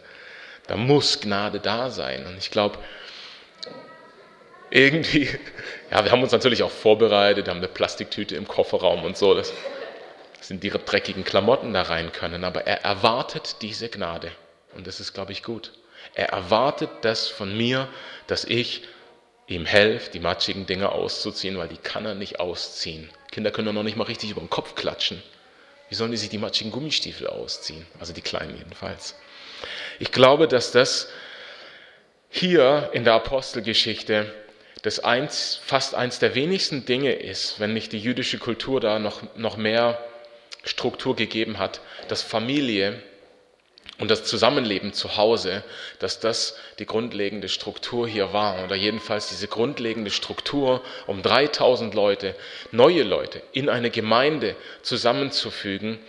Da 0.68 0.78
muss 0.78 1.20
Gnade 1.20 1.60
da 1.60 1.90
sein. 1.90 2.26
Und 2.26 2.38
ich 2.38 2.50
glaube, 2.50 2.78
irgendwie, 4.70 5.28
ja, 5.92 6.04
wir 6.06 6.12
haben 6.12 6.24
uns 6.24 6.32
natürlich 6.32 6.64
auch 6.64 6.72
vorbereitet, 6.72 7.50
haben 7.50 7.58
eine 7.58 7.68
Plastiktüte 7.68 8.36
im 8.36 8.48
Kofferraum 8.48 9.04
und 9.04 9.18
so, 9.18 9.34
dass 9.34 9.52
sind 10.48 10.64
ihre 10.64 10.80
dreckigen 10.80 11.26
Klamotten 11.26 11.74
da 11.74 11.82
rein 11.84 12.12
können, 12.12 12.44
aber 12.44 12.66
er 12.66 12.84
erwartet 12.84 13.58
diese 13.62 13.90
Gnade. 13.90 14.32
Und 14.76 14.88
das 14.88 15.00
ist, 15.00 15.14
glaube 15.14 15.34
ich, 15.34 15.44
gut. 15.44 15.72
Er 16.18 16.30
erwartet 16.30 16.90
das 17.02 17.28
von 17.28 17.56
mir, 17.56 17.88
dass 18.26 18.44
ich 18.44 18.82
ihm 19.46 19.68
helfe, 19.68 20.10
die 20.10 20.20
matschigen 20.20 20.66
Dinge 20.66 20.92
auszuziehen, 20.92 21.60
weil 21.60 21.68
die 21.68 21.78
kann 21.78 22.08
er 22.08 22.16
nicht 22.16 22.40
ausziehen. 22.40 23.08
Kinder 23.32 23.52
können 23.52 23.76
noch 23.76 23.84
nicht 23.84 23.98
mal 23.98 24.06
richtig 24.06 24.32
über 24.32 24.42
den 24.42 24.50
Kopf 24.50 24.74
klatschen. 24.74 25.22
Wie 25.90 25.96
sollen 25.96 26.10
die 26.10 26.18
sich 26.18 26.30
die 26.30 26.40
matschigen 26.40 26.72
Gummistiefel 26.72 27.28
ausziehen? 27.28 27.86
Also 28.00 28.14
die 28.14 28.22
Kleinen 28.22 28.58
jedenfalls. 28.58 29.14
Ich 30.00 30.12
glaube, 30.12 30.48
dass 30.48 30.72
das 30.72 31.08
hier 32.30 32.90
in 32.94 33.04
der 33.04 33.14
Apostelgeschichte 33.14 34.34
das 34.82 35.00
eins, 35.00 35.62
fast 35.64 35.94
eins 35.94 36.18
der 36.18 36.34
wenigsten 36.34 36.86
Dinge 36.86 37.14
ist, 37.14 37.60
wenn 37.60 37.76
nicht 37.76 37.92
die 37.92 38.00
jüdische 38.00 38.40
Kultur 38.40 38.82
da 38.82 38.98
noch, 38.98 39.22
noch 39.36 39.56
mehr 39.56 40.04
Struktur 40.64 41.16
gegeben 41.16 41.60
hat, 41.60 41.80
dass 42.08 42.24
Familie 42.24 43.04
und 44.00 44.12
das 44.12 44.24
Zusammenleben 44.24 44.94
zu 44.94 45.18
Hause, 45.18 45.64
dass 46.00 46.20
das 46.20 46.58
die 46.78 46.86
grundlegende 46.86 47.50
Struktur 47.50 48.08
hier 48.08 48.32
war 48.32 48.64
oder 48.64 48.76
jedenfalls 48.76 49.30
diese 49.30 49.48
grundlegende 49.48 50.12
Struktur, 50.12 50.84
um 51.08 51.24
3000 51.24 51.94
Leute, 51.94 52.36
neue 52.72 53.04
Leute 53.04 53.42
in 53.54 53.70
eine 53.70 53.90
Gemeinde 53.90 54.56
zusammenzufügen, 54.84 56.00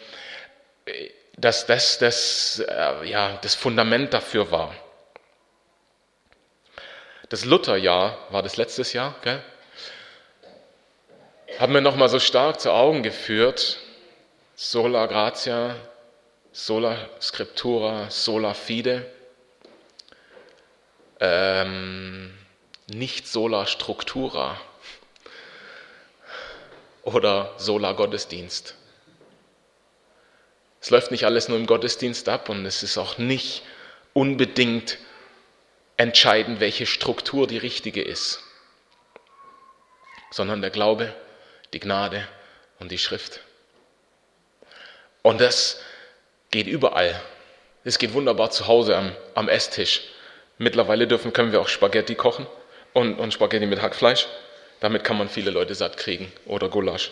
dass 1.37 1.67
das 1.67 1.99
das, 1.99 2.63
äh, 2.69 3.09
ja, 3.09 3.39
das 3.43 3.55
Fundament 3.55 4.13
dafür 4.13 4.51
war. 4.51 4.75
Das 7.31 7.45
Lutherjahr 7.45 8.19
war 8.31 8.43
das 8.43 8.57
letztes 8.57 8.93
Jahr, 8.93 9.15
gell? 9.23 9.43
haben 11.59 11.75
wir 11.75 11.81
nochmal 11.81 12.09
so 12.09 12.21
stark 12.21 12.61
zu 12.61 12.71
Augen 12.73 13.03
geführt. 13.03 13.79
Sola 14.55 15.07
gratia 15.07 15.75
sola 16.59 17.09
scriptura, 17.21 18.11
sola 18.11 18.53
fide, 18.53 19.07
ähm, 21.21 22.37
nicht 22.89 23.29
sola 23.29 23.65
structura 23.65 24.61
oder 27.05 27.55
sola 27.59 27.93
Gottesdienst. 27.93 28.75
Es 30.81 30.91
läuft 30.91 31.13
nicht 31.13 31.25
alles 31.25 31.49
nur 31.49 31.59
im 31.59 31.67
Gottesdienst 31.67 32.29
ab 32.29 32.49
und 32.49 32.67
es 32.67 32.83
ist 32.83 32.99
auch 32.99 33.19
nicht 33.19 33.63
unbedingt 34.13 34.99
entscheidend, 35.97 36.59
welche 36.59 36.87
Struktur 36.87 37.47
die 37.47 37.59
richtige 37.59 38.03
ist, 38.03 38.43
sondern 40.33 40.61
der 40.61 40.71
Glaube, 40.71 41.15
die 41.73 41.81
Gnade 41.81 42.27
und 42.81 42.91
die 42.91 42.99
Schrift. 42.99 43.41
Und 45.23 45.41
das 45.41 45.81
Geht 46.51 46.67
überall. 46.67 47.21
Es 47.85 47.99
geht 47.99 48.15
wunderbar 48.15 48.51
zu 48.51 48.67
Hause 48.67 48.97
am, 48.97 49.13
am 49.35 49.49
Esstisch. 49.49 50.03
Mittlerweile 50.57 51.07
dürfen, 51.07 51.33
können 51.33 51.53
wir 51.53 51.61
auch 51.61 51.69
Spaghetti 51.69 52.15
kochen 52.15 52.47
und, 52.93 53.19
und 53.19 53.33
Spaghetti 53.33 53.67
mit 53.67 53.83
Hackfleisch. 53.83 54.27
Damit 54.81 55.05
kann 55.05 55.19
man 55.19 55.29
viele 55.29 55.51
Leute 55.51 55.75
satt 55.75 55.97
kriegen. 55.97 56.33
Oder 56.47 56.69
Gulasch. 56.69 57.11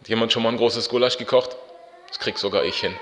Hat 0.00 0.08
jemand 0.08 0.32
schon 0.32 0.42
mal 0.42 0.50
ein 0.50 0.56
großes 0.56 0.88
Gulasch 0.88 1.18
gekocht? 1.18 1.56
Das 2.08 2.18
krieg 2.18 2.38
sogar 2.38 2.64
ich 2.64 2.80
hin. 2.80 2.96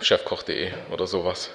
Chefkoch.de 0.00 0.72
oder 0.90 1.06
sowas. 1.06 1.50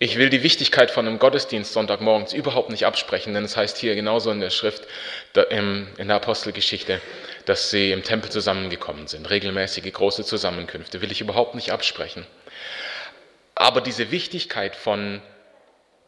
Ich 0.00 0.16
will 0.16 0.30
die 0.30 0.44
Wichtigkeit 0.44 0.92
von 0.92 1.08
einem 1.08 1.18
Gottesdienst 1.18 1.72
Sonntagmorgens 1.72 2.32
überhaupt 2.32 2.70
nicht 2.70 2.86
absprechen, 2.86 3.34
denn 3.34 3.44
es 3.44 3.56
heißt 3.56 3.76
hier 3.78 3.96
genauso 3.96 4.30
in 4.30 4.38
der 4.38 4.50
Schrift, 4.50 4.86
in 5.50 5.88
der 5.98 6.16
Apostelgeschichte, 6.16 7.00
dass 7.46 7.70
sie 7.70 7.90
im 7.90 8.04
Tempel 8.04 8.30
zusammengekommen 8.30 9.08
sind. 9.08 9.28
Regelmäßige 9.28 9.92
große 9.92 10.24
Zusammenkünfte 10.24 11.02
will 11.02 11.10
ich 11.10 11.20
überhaupt 11.20 11.56
nicht 11.56 11.72
absprechen. 11.72 12.24
Aber 13.56 13.80
diese 13.80 14.12
Wichtigkeit 14.12 14.76
von 14.76 15.20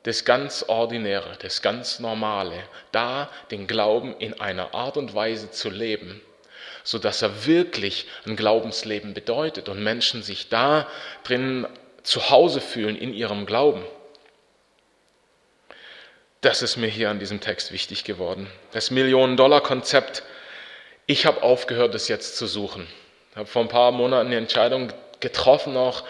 das 0.05 0.25
ganz 0.25 0.65
Ordinäre, 0.69 1.37
das 1.43 1.61
ganz 1.61 1.99
Normale, 1.99 2.63
da 2.93 3.29
den 3.51 3.67
Glauben 3.67 4.15
in 4.19 4.41
einer 4.41 4.73
Art 4.73 4.99
und 4.99 5.17
Weise 5.17 5.51
zu 5.51 5.69
leben, 5.69 6.21
so 6.85 6.99
dass 6.99 7.23
er 7.23 7.45
wirklich 7.45 8.07
ein 8.25 8.37
Glaubensleben 8.37 9.15
bedeutet 9.15 9.69
und 9.69 9.83
Menschen 9.83 10.23
sich 10.23 10.49
da 10.49 10.87
drin 11.25 11.67
zu 12.03 12.31
Hause 12.31 12.61
fühlen 12.61 12.97
in 12.97 13.15
ihrem 13.15 13.47
Glauben. 13.47 13.85
Das 16.41 16.63
ist 16.63 16.77
mir 16.77 16.89
hier 16.89 17.11
an 17.11 17.19
diesem 17.19 17.41
Text 17.41 17.71
wichtig 17.71 18.05
geworden. 18.05 18.51
Das 18.73 18.91
Millionen-Dollar-Konzept. 18.91 20.23
Ich 21.07 21.27
habe 21.27 21.43
aufgehört, 21.43 21.95
es 21.95 22.09
jetzt 22.09 22.37
zu 22.37 22.47
suchen. 22.47 22.87
Ich 23.33 23.37
habe 23.37 23.47
vor 23.47 23.63
ein 23.63 23.69
paar 23.69 23.93
Monaten 23.93 24.31
die 24.31 24.37
Entscheidung 24.37 24.93
getroffen, 25.21 25.77
auch 25.77 26.05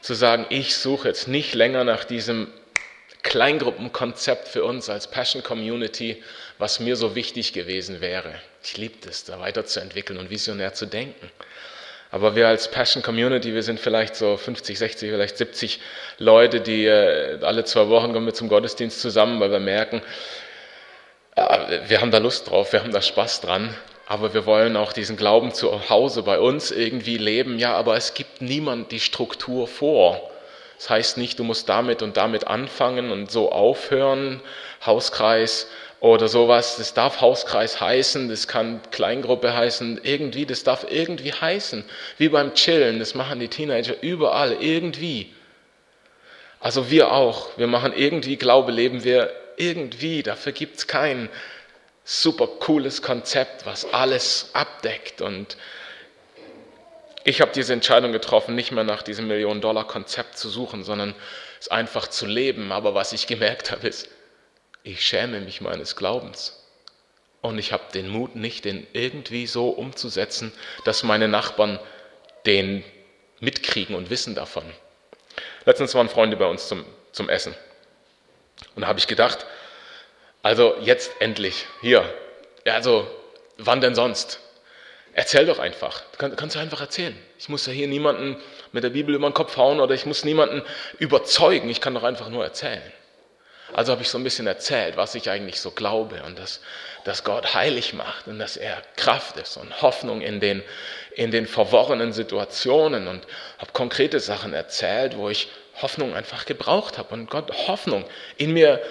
zu 0.00 0.14
sagen, 0.14 0.46
ich 0.48 0.76
suche 0.76 1.08
jetzt 1.08 1.28
nicht 1.28 1.54
länger 1.54 1.84
nach 1.84 2.04
diesem 2.04 2.52
Kleingruppenkonzept 3.22 4.48
für 4.48 4.64
uns 4.64 4.88
als 4.88 5.10
Passion 5.10 5.42
Community, 5.42 6.22
was 6.58 6.80
mir 6.80 6.96
so 6.96 7.14
wichtig 7.14 7.52
gewesen 7.52 8.00
wäre. 8.00 8.34
Ich 8.64 8.76
liebe 8.76 9.08
es, 9.08 9.24
da 9.24 9.38
weiterzuentwickeln 9.40 10.18
und 10.18 10.30
visionär 10.30 10.74
zu 10.74 10.86
denken. 10.86 11.30
Aber 12.12 12.34
wir 12.34 12.48
als 12.48 12.70
Passion 12.70 13.02
Community, 13.02 13.54
wir 13.54 13.62
sind 13.62 13.78
vielleicht 13.78 14.16
so 14.16 14.36
50, 14.36 14.78
60, 14.78 15.10
vielleicht 15.10 15.36
70 15.36 15.80
Leute, 16.18 16.60
die 16.60 16.86
äh, 16.86 17.38
alle 17.42 17.64
zwei 17.64 17.88
Wochen 17.88 18.12
kommen 18.12 18.26
wir 18.26 18.34
zum 18.34 18.48
Gottesdienst 18.48 19.00
zusammen, 19.00 19.38
weil 19.40 19.52
wir 19.52 19.60
merken, 19.60 20.02
äh, 21.36 21.78
wir 21.86 22.00
haben 22.00 22.10
da 22.10 22.18
Lust 22.18 22.50
drauf, 22.50 22.72
wir 22.72 22.82
haben 22.82 22.92
da 22.92 23.00
Spaß 23.00 23.42
dran, 23.42 23.74
aber 24.06 24.34
wir 24.34 24.44
wollen 24.44 24.76
auch 24.76 24.92
diesen 24.92 25.16
Glauben 25.16 25.54
zu 25.54 25.88
Hause 25.88 26.24
bei 26.24 26.40
uns 26.40 26.72
irgendwie 26.72 27.16
leben. 27.16 27.60
Ja, 27.60 27.74
aber 27.74 27.96
es 27.96 28.14
gibt 28.14 28.42
niemand 28.42 28.90
die 28.90 28.98
Struktur 28.98 29.68
vor. 29.68 30.30
Das 30.78 30.90
heißt 30.90 31.16
nicht, 31.16 31.38
du 31.38 31.44
musst 31.44 31.68
damit 31.68 32.02
und 32.02 32.16
damit 32.16 32.48
anfangen 32.48 33.12
und 33.12 33.30
so 33.30 33.52
aufhören, 33.52 34.40
Hauskreis 34.84 35.68
oder 36.00 36.28
sowas. 36.28 36.76
Das 36.76 36.94
darf 36.94 37.20
Hauskreis 37.20 37.80
heißen, 37.80 38.28
das 38.28 38.48
kann 38.48 38.80
Kleingruppe 38.90 39.54
heißen, 39.54 40.00
irgendwie, 40.02 40.46
das 40.46 40.64
darf 40.64 40.86
irgendwie 40.88 41.32
heißen. 41.32 41.84
Wie 42.18 42.28
beim 42.28 42.54
Chillen, 42.54 42.98
das 42.98 43.14
machen 43.14 43.38
die 43.38 43.48
Teenager 43.48 44.02
überall, 44.02 44.54
irgendwie. 44.60 45.32
Also 46.58 46.90
wir 46.90 47.12
auch, 47.12 47.56
wir 47.56 47.66
machen 47.66 47.92
irgendwie 47.94 48.36
Glaube, 48.36 48.72
leben 48.72 49.04
wir 49.04 49.32
irgendwie, 49.56 50.22
dafür 50.22 50.52
gibt 50.52 50.78
es 50.78 50.86
kein 50.86 51.28
super 52.04 52.46
cooles 52.46 53.02
Konzept, 53.02 53.66
was 53.66 53.92
alles 53.92 54.50
abdeckt 54.54 55.20
und 55.20 55.56
ich 57.24 57.42
habe 57.42 57.52
diese 57.54 57.74
Entscheidung 57.74 58.12
getroffen, 58.12 58.54
nicht 58.54 58.72
mehr 58.72 58.84
nach 58.84 59.02
diesem 59.02 59.28
Millionen-Dollar-Konzept 59.28 60.38
zu 60.38 60.48
suchen, 60.48 60.84
sondern 60.84 61.14
es 61.60 61.68
einfach 61.68 62.08
zu 62.08 62.26
leben. 62.26 62.72
Aber 62.72 62.94
was 62.94 63.12
ich 63.12 63.26
gemerkt 63.26 63.70
habe, 63.70 63.86
ist, 63.86 64.08
ich 64.82 65.04
schäme 65.04 65.40
mich 65.40 65.60
meines 65.60 65.96
Glaubens. 65.96 66.56
Und 67.42 67.58
ich 67.58 67.72
habe 67.72 67.84
den 67.94 68.08
Mut 68.08 68.36
nicht, 68.36 68.64
den 68.64 68.86
irgendwie 68.92 69.46
so 69.46 69.70
umzusetzen, 69.70 70.52
dass 70.84 71.02
meine 71.02 71.28
Nachbarn 71.28 71.78
den 72.46 72.84
mitkriegen 73.40 73.94
und 73.94 74.10
wissen 74.10 74.34
davon. 74.34 74.64
Letztens 75.64 75.94
waren 75.94 76.08
Freunde 76.08 76.36
bei 76.36 76.46
uns 76.46 76.68
zum, 76.68 76.84
zum 77.12 77.28
Essen. 77.28 77.54
Und 78.74 78.82
da 78.82 78.88
habe 78.88 78.98
ich 78.98 79.06
gedacht, 79.06 79.46
also 80.42 80.76
jetzt 80.80 81.12
endlich, 81.20 81.66
hier, 81.80 82.04
also 82.66 83.10
wann 83.56 83.80
denn 83.80 83.94
sonst? 83.94 84.40
Erzähl 85.12 85.44
doch 85.46 85.58
einfach. 85.58 86.02
Du 86.12 86.36
kannst 86.36 86.54
du 86.54 86.60
einfach 86.60 86.80
erzählen. 86.80 87.18
Ich 87.38 87.48
muss 87.48 87.66
ja 87.66 87.72
hier 87.72 87.88
niemanden 87.88 88.36
mit 88.72 88.84
der 88.84 88.90
Bibel 88.90 89.14
über 89.14 89.28
den 89.28 89.34
Kopf 89.34 89.56
hauen 89.56 89.80
oder 89.80 89.94
ich 89.94 90.06
muss 90.06 90.24
niemanden 90.24 90.62
überzeugen. 90.98 91.68
Ich 91.68 91.80
kann 91.80 91.94
doch 91.94 92.04
einfach 92.04 92.28
nur 92.28 92.44
erzählen. 92.44 92.82
Also 93.72 93.92
habe 93.92 94.02
ich 94.02 94.08
so 94.08 94.18
ein 94.18 94.24
bisschen 94.24 94.46
erzählt, 94.46 94.96
was 94.96 95.14
ich 95.14 95.30
eigentlich 95.30 95.60
so 95.60 95.70
glaube 95.70 96.22
und 96.24 96.38
dass, 96.38 96.60
dass 97.04 97.24
Gott 97.24 97.54
heilig 97.54 97.94
macht 97.94 98.26
und 98.26 98.38
dass 98.38 98.56
er 98.56 98.82
Kraft 98.96 99.36
ist 99.36 99.56
und 99.56 99.82
Hoffnung 99.82 100.20
in 100.20 100.40
den, 100.40 100.62
in 101.14 101.30
den 101.30 101.46
verworrenen 101.46 102.12
Situationen 102.12 103.08
und 103.08 103.26
habe 103.58 103.72
konkrete 103.72 104.20
Sachen 104.20 104.52
erzählt, 104.52 105.16
wo 105.16 105.28
ich 105.28 105.48
Hoffnung 105.80 106.14
einfach 106.14 106.46
gebraucht 106.46 106.98
habe 106.98 107.14
und 107.14 107.30
Gott 107.30 107.50
Hoffnung 107.68 108.04
in 108.36 108.52
mir, 108.52 108.82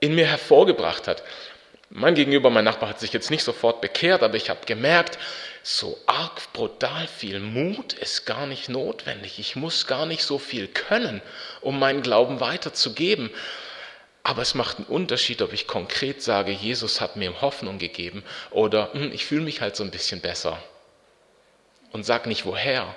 in 0.00 0.14
mir 0.14 0.26
hervorgebracht 0.26 1.06
hat. 1.08 1.22
Mein 1.90 2.14
Gegenüber, 2.14 2.48
mein 2.48 2.64
Nachbar, 2.64 2.88
hat 2.88 3.00
sich 3.00 3.12
jetzt 3.12 3.30
nicht 3.30 3.44
sofort 3.44 3.82
bekehrt, 3.82 4.22
aber 4.22 4.36
ich 4.36 4.48
habe 4.48 4.64
gemerkt, 4.64 5.18
so 5.62 5.98
arg 6.06 6.52
brutal 6.54 7.06
viel 7.06 7.38
Mut 7.38 7.92
ist 7.92 8.24
gar 8.24 8.46
nicht 8.46 8.68
notwendig. 8.68 9.38
Ich 9.38 9.56
muss 9.56 9.86
gar 9.86 10.06
nicht 10.06 10.24
so 10.24 10.38
viel 10.38 10.68
können, 10.68 11.20
um 11.60 11.78
meinen 11.78 12.02
Glauben 12.02 12.40
weiterzugeben. 12.40 13.30
Aber 14.24 14.42
es 14.42 14.54
macht 14.54 14.78
einen 14.78 14.86
Unterschied, 14.86 15.42
ob 15.42 15.52
ich 15.52 15.66
konkret 15.66 16.22
sage, 16.22 16.52
Jesus 16.52 17.00
hat 17.00 17.16
mir 17.16 17.40
Hoffnung 17.40 17.78
gegeben 17.78 18.22
oder 18.50 18.92
hm, 18.92 19.12
ich 19.12 19.26
fühle 19.26 19.42
mich 19.42 19.60
halt 19.60 19.74
so 19.74 19.82
ein 19.82 19.90
bisschen 19.90 20.20
besser. 20.20 20.62
Und 21.90 22.04
sag 22.04 22.26
nicht 22.26 22.46
woher, 22.46 22.94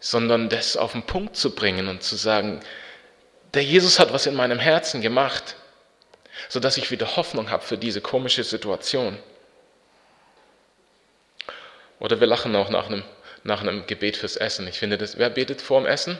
sondern 0.00 0.48
das 0.48 0.76
auf 0.76 0.92
den 0.92 1.02
Punkt 1.02 1.34
zu 1.36 1.54
bringen 1.54 1.88
und 1.88 2.02
zu 2.02 2.16
sagen, 2.16 2.60
der 3.54 3.64
Jesus 3.64 3.98
hat 3.98 4.12
was 4.12 4.26
in 4.26 4.34
meinem 4.34 4.58
Herzen 4.58 5.00
gemacht, 5.00 5.56
sodass 6.48 6.76
ich 6.76 6.90
wieder 6.90 7.16
Hoffnung 7.16 7.50
habe 7.50 7.64
für 7.64 7.78
diese 7.78 8.00
komische 8.00 8.44
Situation. 8.44 9.18
Oder 12.00 12.20
wir 12.20 12.26
lachen 12.26 12.54
auch 12.54 12.68
nach 12.68 12.86
einem, 12.86 13.02
nach 13.44 13.62
einem 13.62 13.86
Gebet 13.86 14.16
fürs 14.16 14.36
Essen. 14.36 14.68
Ich 14.68 14.78
finde 14.78 14.98
das, 14.98 15.16
wer 15.16 15.30
betet 15.30 15.62
vor 15.62 15.80
dem 15.80 15.86
Essen? 15.86 16.18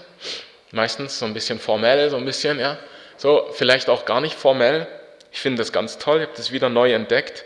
Meistens 0.71 1.19
so 1.19 1.27
ein 1.27 1.35
bisschen 1.35 1.61
formell, 1.61 2.09
so 2.09 2.17
ein 2.17 2.25
bisschen, 2.25 2.59
ja. 2.59 2.79
So, 3.17 3.49
vielleicht 3.53 3.89
auch 3.89 4.05
gar 4.05 4.21
nicht 4.21 4.35
formell. 4.35 4.87
Ich 5.33 5.41
finde 5.41 5.61
das 5.61 5.73
ganz 5.73 5.99
toll, 5.99 6.19
ich 6.21 6.27
habe 6.27 6.37
das 6.37 6.53
wieder 6.53 6.69
neu 6.69 6.93
entdeckt. 6.93 7.45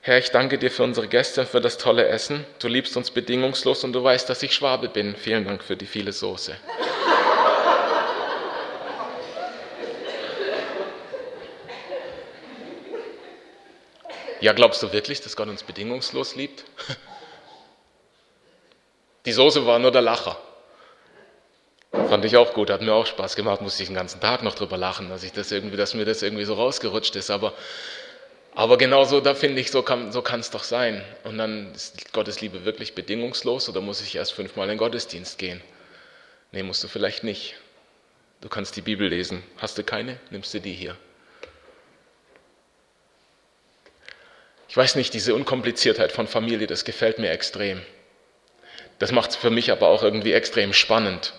Herr, 0.00 0.18
ich 0.18 0.30
danke 0.30 0.58
dir 0.58 0.70
für 0.70 0.84
unsere 0.84 1.08
Gäste, 1.08 1.46
für 1.46 1.60
das 1.60 1.78
tolle 1.78 2.06
Essen. 2.06 2.46
Du 2.60 2.68
liebst 2.68 2.96
uns 2.96 3.10
bedingungslos 3.10 3.82
und 3.82 3.92
du 3.92 4.02
weißt, 4.04 4.28
dass 4.28 4.42
ich 4.42 4.54
Schwabe 4.54 4.88
bin. 4.88 5.16
Vielen 5.16 5.44
Dank 5.44 5.64
für 5.64 5.76
die 5.76 5.86
viele 5.86 6.12
Soße. 6.12 6.56
Ja, 14.40 14.52
glaubst 14.52 14.82
du 14.82 14.92
wirklich, 14.92 15.20
dass 15.20 15.34
Gott 15.34 15.48
uns 15.48 15.62
bedingungslos 15.62 16.36
liebt? 16.36 16.64
Die 19.24 19.32
Soße 19.32 19.66
war 19.66 19.80
nur 19.80 19.90
der 19.90 20.02
Lacher. 20.02 20.40
Fand 22.08 22.24
ich 22.24 22.36
auch 22.36 22.52
gut, 22.52 22.70
hat 22.70 22.82
mir 22.82 22.92
auch 22.92 23.06
Spaß 23.06 23.34
gemacht, 23.34 23.62
musste 23.62 23.82
ich 23.82 23.88
den 23.88 23.96
ganzen 23.96 24.20
Tag 24.20 24.42
noch 24.42 24.54
drüber 24.54 24.76
lachen, 24.76 25.08
dass, 25.08 25.24
ich 25.24 25.32
das 25.32 25.50
irgendwie, 25.50 25.76
dass 25.76 25.94
mir 25.94 26.04
das 26.04 26.22
irgendwie 26.22 26.44
so 26.44 26.54
rausgerutscht 26.54 27.16
ist. 27.16 27.30
Aber, 27.30 27.52
aber 28.54 28.78
genauso, 28.78 29.20
da 29.20 29.34
finde 29.34 29.60
ich, 29.60 29.70
so 29.70 29.82
kann 29.82 30.12
so 30.12 30.22
es 30.22 30.50
doch 30.50 30.62
sein. 30.62 31.02
Und 31.24 31.38
dann 31.38 31.72
ist 31.74 32.12
Gottes 32.12 32.40
Liebe 32.40 32.64
wirklich 32.64 32.94
bedingungslos 32.94 33.68
oder 33.68 33.80
muss 33.80 34.00
ich 34.02 34.14
erst 34.14 34.32
fünfmal 34.32 34.66
in 34.66 34.70
den 34.70 34.78
Gottesdienst 34.78 35.38
gehen? 35.38 35.60
Nee, 36.52 36.62
musst 36.62 36.84
du 36.84 36.88
vielleicht 36.88 37.24
nicht. 37.24 37.56
Du 38.40 38.48
kannst 38.48 38.76
die 38.76 38.82
Bibel 38.82 39.08
lesen. 39.08 39.42
Hast 39.56 39.76
du 39.78 39.82
keine? 39.82 40.20
Nimmst 40.30 40.54
du 40.54 40.60
die 40.60 40.74
hier. 40.74 40.96
Ich 44.68 44.76
weiß 44.76 44.94
nicht, 44.96 45.14
diese 45.14 45.34
Unkompliziertheit 45.34 46.12
von 46.12 46.28
Familie, 46.28 46.66
das 46.66 46.84
gefällt 46.84 47.18
mir 47.18 47.30
extrem. 47.30 47.80
Das 48.98 49.10
macht 49.10 49.30
es 49.30 49.36
für 49.36 49.50
mich 49.50 49.72
aber 49.72 49.88
auch 49.88 50.02
irgendwie 50.02 50.32
extrem 50.32 50.72
spannend. 50.72 51.32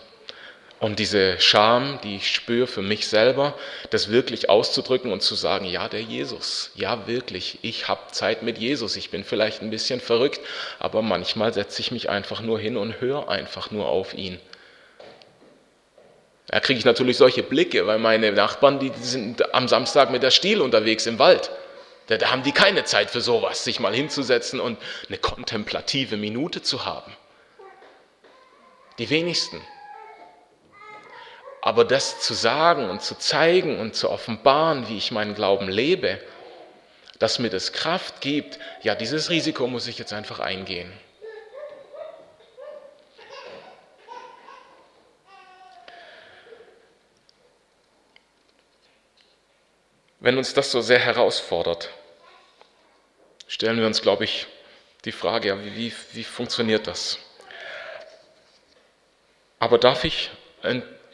Und 0.80 1.00
diese 1.00 1.40
Scham, 1.40 2.00
die 2.04 2.18
ich 2.18 2.32
spüre 2.32 2.68
für 2.68 2.84
mich 2.84 3.08
selber, 3.08 3.56
das 3.90 4.12
wirklich 4.12 4.50
auszudrücken 4.50 5.12
und 5.12 5.24
zu 5.24 5.34
sagen, 5.34 5.66
ja, 5.66 5.88
der 5.88 6.02
Jesus, 6.02 6.72
ja 6.76 7.08
wirklich, 7.08 7.58
ich 7.64 7.88
habe 7.88 8.12
Zeit 8.12 8.44
mit 8.44 8.60
Jesus, 8.60 8.96
ich 8.96 9.10
bin 9.10 9.24
vielleicht 9.24 9.64
ein 9.64 9.72
bisschen 9.72 10.00
verrückt, 10.00 10.40
aber 10.78 11.02
manchmal 11.02 11.52
setze 11.52 11.82
ich 11.82 11.92
mich 11.92 12.10
einfach 12.10 12.42
nur 12.42 12.60
hin 12.60 12.78
und 12.78 13.02
höre 13.02 13.28
einfach 13.28 13.72
nur 13.72 13.88
auf 13.88 14.14
ihn. 14.14 14.40
Da 16.46 16.60
kriege 16.60 16.78
ich 16.78 16.86
natürlich 16.86 17.18
solche 17.18 17.42
Blicke, 17.42 17.88
weil 17.88 17.98
meine 17.98 18.32
Nachbarn, 18.32 18.80
die 18.80 18.92
sind 19.02 19.54
am 19.56 19.68
Samstag 19.68 20.12
mit 20.12 20.22
der 20.22 20.32
Stiel 20.32 20.62
unterwegs 20.62 21.08
im 21.08 21.18
Wald. 21.18 21.50
Da, 22.06 22.18
da 22.18 22.30
haben 22.32 22.44
die 22.44 22.54
keine 22.54 22.86
Zeit 22.86 23.10
für 23.10 23.20
sowas, 23.20 23.64
sich 23.64 23.80
mal 23.80 23.94
hinzusetzen 23.94 24.60
und 24.60 24.78
eine 25.08 25.18
kontemplative 25.18 26.18
Minute 26.18 26.62
zu 26.62 26.86
haben. 26.86 27.12
Die 29.00 29.10
wenigsten. 29.10 29.60
Aber 31.68 31.84
das 31.84 32.22
zu 32.22 32.34
sagen 32.34 32.90
und 32.90 33.02
zu 33.02 33.16
zeigen 33.16 33.82
und 33.82 33.94
zu 33.94 34.10
offenbaren, 34.10 34.88
wie 34.88 34.98
ich 34.98 35.12
meinen 35.12 35.36
Glauben 35.36 35.68
lebe, 35.68 36.18
dass 37.20 37.40
mir 37.40 37.50
das 37.50 37.74
Kraft 37.74 38.22
gibt, 38.22 38.58
ja, 38.84 38.96
dieses 38.96 39.30
Risiko 39.30 39.68
muss 39.68 39.86
ich 39.88 40.00
jetzt 40.00 40.14
einfach 40.14 40.40
eingehen. 40.40 40.94
Wenn 50.22 50.38
uns 50.38 50.54
das 50.54 50.72
so 50.72 50.80
sehr 50.80 51.00
herausfordert, 51.00 51.90
stellen 53.50 53.78
wir 53.78 53.88
uns, 53.88 54.02
glaube 54.02 54.24
ich, 54.24 54.48
die 55.04 55.12
Frage, 55.12 55.50
ja, 55.50 55.62
wie, 55.62 55.92
wie, 56.14 56.24
funktioniert 56.24 56.88
das? 56.88 57.20
Aber 59.60 59.78
darf 59.78 60.06
ich 60.06 60.32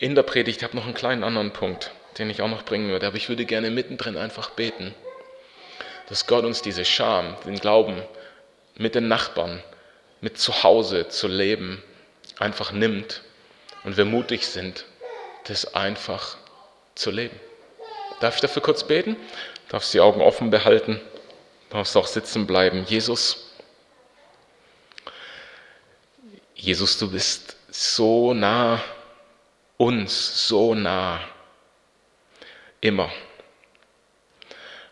in 0.03 0.15
der 0.15 0.23
Predigt, 0.23 0.57
ich 0.57 0.63
habe 0.65 0.75
noch 0.75 0.83
einen 0.83 0.93
kleinen 0.93 1.23
anderen 1.23 1.53
Punkt, 1.53 1.91
den 2.17 2.29
ich 2.29 2.41
auch 2.41 2.49
noch 2.49 2.65
bringen 2.65 2.89
würde, 2.89 3.07
aber 3.07 3.15
ich 3.15 3.29
würde 3.29 3.45
gerne 3.45 3.71
mittendrin 3.71 4.17
einfach 4.17 4.49
beten, 4.49 4.93
dass 6.09 6.27
Gott 6.27 6.43
uns 6.43 6.61
diese 6.61 6.83
Scham, 6.83 7.37
den 7.45 7.55
Glauben 7.55 8.01
mit 8.75 8.95
den 8.95 9.07
Nachbarn, 9.07 9.63
mit 10.19 10.37
zu 10.37 10.61
Hause 10.61 11.07
zu 11.07 11.29
leben, 11.29 11.81
einfach 12.37 12.73
nimmt 12.73 13.21
und 13.85 13.95
wir 13.95 14.03
mutig 14.03 14.45
sind, 14.45 14.83
das 15.45 15.73
einfach 15.73 16.35
zu 16.95 17.09
leben. 17.09 17.39
Darf 18.19 18.35
ich 18.35 18.41
dafür 18.41 18.61
kurz 18.61 18.83
beten? 18.83 19.15
Darf 19.69 19.89
die 19.89 20.01
Augen 20.01 20.19
offen 20.19 20.49
behalten? 20.49 20.99
Darfst 21.69 21.95
auch 21.95 22.07
sitzen 22.07 22.45
bleiben. 22.45 22.83
Jesus, 22.89 23.53
Jesus, 26.55 26.97
du 26.97 27.09
bist 27.09 27.55
so 27.71 28.33
nah 28.33 28.83
uns, 29.77 30.47
so 30.47 30.75
nah. 30.75 31.19
immer. 32.81 33.11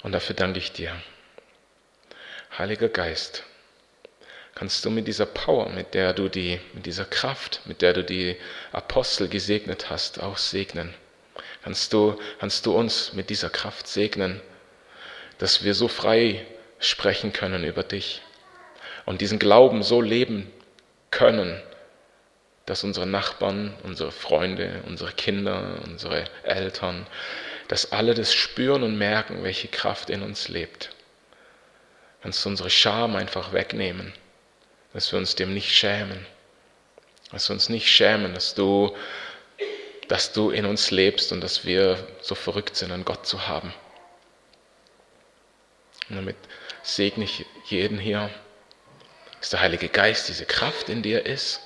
Und 0.04 0.14
dafür 0.14 0.36
danke 0.36 0.60
ich 0.60 0.72
dir. 0.72 0.96
Heiliger 2.58 2.90
Geist, 2.90 3.44
kannst 4.56 4.84
du 4.84 4.90
mit 4.90 5.08
dieser 5.08 5.26
Power, 5.26 5.70
mit 5.70 5.94
der 5.94 6.14
du 6.14 6.28
die, 6.28 6.60
mit 6.74 6.86
dieser 6.86 7.06
Kraft, 7.06 7.62
mit 7.66 7.82
der 7.82 7.94
du 7.94 8.04
die 8.04 8.38
Apostel 8.72 9.28
gesegnet 9.28 9.90
hast, 9.90 10.22
auch 10.22 10.38
segnen. 10.38 10.94
Kannst 11.64 11.94
du, 11.94 12.18
kannst 12.40 12.66
du 12.66 12.76
uns 12.76 13.14
mit 13.14 13.30
dieser 13.30 13.50
Kraft 13.50 13.88
segnen, 13.88 14.42
dass 15.38 15.64
wir 15.64 15.74
so 15.74 15.88
frei 15.88 16.46
sprechen 16.80 17.34
können 17.34 17.64
über 17.64 17.84
dich 17.84 18.22
und 19.06 19.22
diesen 19.22 19.40
Glauben 19.40 19.84
so 19.84 20.02
leben 20.02 20.52
können, 21.12 21.62
dass 22.72 22.86
unsere 22.86 23.06
Nachbarn, 23.06 23.74
unsere 23.84 24.14
Freunde, 24.14 24.82
unsere 24.88 25.12
Kinder, 25.12 25.78
unsere 25.84 26.24
Eltern, 26.44 27.06
dass 27.68 27.92
alle 27.92 28.14
das 28.14 28.34
spüren 28.34 28.84
und 28.84 28.98
merken, 28.98 29.44
welche 29.44 29.68
Kraft 29.68 30.10
in 30.10 30.22
uns 30.22 30.48
lebt. 30.48 30.92
Kannst 32.22 32.46
du 32.46 32.48
unsere 32.48 32.70
Scham 32.70 33.18
einfach 33.18 33.52
wegnehmen, 33.52 34.14
dass 34.94 35.12
wir 35.12 35.20
uns 35.20 35.36
dem 35.36 35.54
nicht 35.54 35.76
schämen, 35.76 36.26
dass 37.34 37.50
wir 37.50 37.56
uns 37.56 37.68
nicht 37.68 37.90
schämen, 37.90 38.34
dass 38.34 38.56
du, 38.56 38.96
dass 40.08 40.32
du 40.32 40.52
in 40.52 40.66
uns 40.66 40.92
lebst 40.92 41.34
und 41.34 41.42
dass 41.42 41.66
wir 41.66 41.98
so 42.22 42.36
verrückt 42.36 42.78
sind, 42.78 42.94
an 42.94 43.04
Gott 43.04 43.28
zu 43.28 43.50
haben. 43.50 43.74
Und 46.10 46.16
damit 46.16 46.38
segne 46.84 47.26
ich 47.26 47.46
jeden 47.66 48.00
hier, 48.00 48.30
dass 49.42 49.50
der 49.50 49.60
Heilige 49.60 49.90
Geist 49.90 50.30
diese 50.30 50.46
Kraft 50.46 50.88
in 50.88 51.04
dir 51.04 51.26
ist 51.26 51.60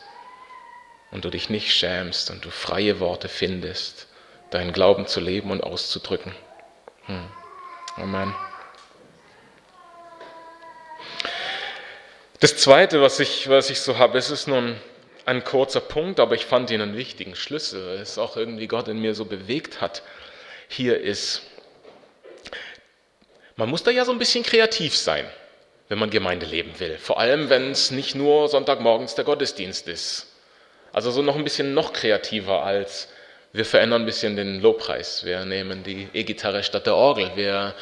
und 1.16 1.24
du 1.24 1.30
dich 1.30 1.50
nicht 1.50 1.74
schämst 1.74 2.30
und 2.30 2.44
du 2.44 2.50
freie 2.50 3.00
Worte 3.00 3.30
findest, 3.30 4.08
deinen 4.50 4.74
Glauben 4.74 5.08
zu 5.08 5.22
leben 5.22 5.50
und 5.50 5.64
auszudrücken. 5.64 6.36
Hm. 7.06 7.30
Amen. 7.96 8.36
Das 12.42 12.58
Zweite, 12.58 13.02
was 13.02 13.22
ich, 13.22 13.48
was 13.48 13.70
ich 13.70 13.80
so 13.80 13.98
habe, 13.98 14.18
es 14.18 14.30
ist 14.30 14.50
nun 14.50 14.76
ein 15.26 15.46
kurzer 15.46 15.80
Punkt, 15.80 16.20
aber 16.20 16.36
ich 16.36 16.46
fand 16.46 16.70
ihn 16.70 16.82
einen 16.82 16.98
wichtigen 16.98 17.38
Schlüssel, 17.38 17.88
weil 17.88 18.00
es 18.00 18.18
auch 18.18 18.36
irgendwie 18.36 18.68
Gott 18.68 18.90
in 18.90 19.00
mir 19.00 19.16
so 19.16 19.24
bewegt 19.24 19.80
hat. 19.80 20.04
Hier 20.68 21.00
ist, 21.00 21.44
man 23.56 23.70
muss 23.70 23.84
da 23.84 23.92
ja 23.92 24.04
so 24.04 24.12
ein 24.12 24.20
bisschen 24.20 24.44
kreativ 24.44 24.98
sein, 24.98 25.26
wenn 25.88 25.98
man 25.98 26.10
Gemeinde 26.10 26.46
leben 26.46 26.78
will. 26.82 26.98
Vor 26.98 27.22
allem, 27.22 27.50
wenn 27.50 27.72
es 27.72 27.90
nicht 27.90 28.16
nur 28.16 28.50
Sonntagmorgens 28.50 29.16
der 29.16 29.24
Gottesdienst 29.24 29.88
ist. 29.88 30.34
Also 30.96 31.12
so 31.12 31.22
noch 31.22 31.36
ein 31.36 31.44
bisschen 31.44 31.74
noch 31.74 31.92
kreativer 31.92 32.64
als 32.64 33.10
wir 33.52 33.66
verändern 33.66 34.04
ein 34.04 34.06
bisschen 34.06 34.38
den 34.38 34.62
Lobpreis. 34.62 35.26
Wir 35.26 35.44
nehmen 35.44 35.84
die 35.84 36.08
E-Gitarre 36.14 36.64
statt 36.64 36.86
der 36.86 36.96
Orgel. 36.96 37.32
Wir 37.36 37.76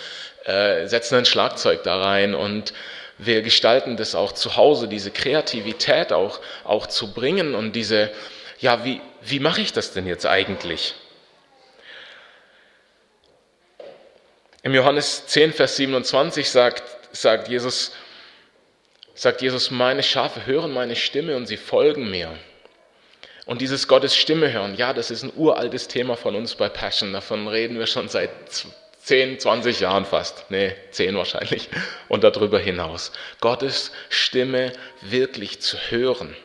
äh, 0.45 0.87
setzen 0.87 1.17
ein 1.17 1.25
Schlagzeug 1.25 1.83
da 1.83 2.01
rein 2.01 2.33
und 2.33 2.73
wir 3.19 3.43
gestalten 3.43 3.97
das 3.97 4.15
auch 4.15 4.31
zu 4.31 4.55
Hause, 4.55 4.87
diese 4.87 5.11
Kreativität 5.11 6.11
auch, 6.11 6.39
auch 6.63 6.87
zu 6.87 7.13
bringen 7.13 7.53
und 7.53 7.73
diese, 7.73 8.09
ja, 8.59 8.83
wie, 8.83 8.99
wie 9.21 9.39
mache 9.39 9.61
ich 9.61 9.73
das 9.73 9.93
denn 9.93 10.07
jetzt 10.07 10.25
eigentlich? 10.25 10.95
Im 14.63 14.73
Johannes 14.73 15.27
10, 15.27 15.53
Vers 15.53 15.75
27 15.75 16.49
sagt, 16.49 16.81
sagt, 17.11 17.47
Jesus, 17.47 17.91
sagt 19.13 19.43
Jesus, 19.43 19.69
meine 19.69 20.01
Schafe 20.01 20.47
hören 20.47 20.73
meine 20.73 20.95
Stimme 20.95 21.35
und 21.35 21.45
sie 21.45 21.57
folgen 21.57 22.09
mir. 22.09 22.35
Und 23.45 23.61
dieses 23.61 23.87
Gottes 23.87 24.15
Stimme 24.15 24.51
hören, 24.53 24.75
ja, 24.75 24.93
das 24.93 25.11
ist 25.11 25.23
ein 25.23 25.33
uraltes 25.35 25.87
Thema 25.87 26.15
von 26.15 26.35
uns 26.35 26.55
bei 26.55 26.69
Passion. 26.69 27.11
Davon 27.11 27.47
reden 27.47 27.77
wir 27.77 27.87
schon 27.87 28.07
seit 28.07 28.29
10, 29.01 29.39
20 29.39 29.81
Jahren 29.81 30.05
fast. 30.05 30.49
Nee, 30.49 30.73
10 30.91 31.15
wahrscheinlich. 31.15 31.69
Und 32.07 32.23
darüber 32.23 32.59
hinaus. 32.59 33.11
Gottes 33.41 33.91
Stimme 34.09 34.71
wirklich 35.01 35.61
zu 35.61 35.77
hören. 35.89 36.35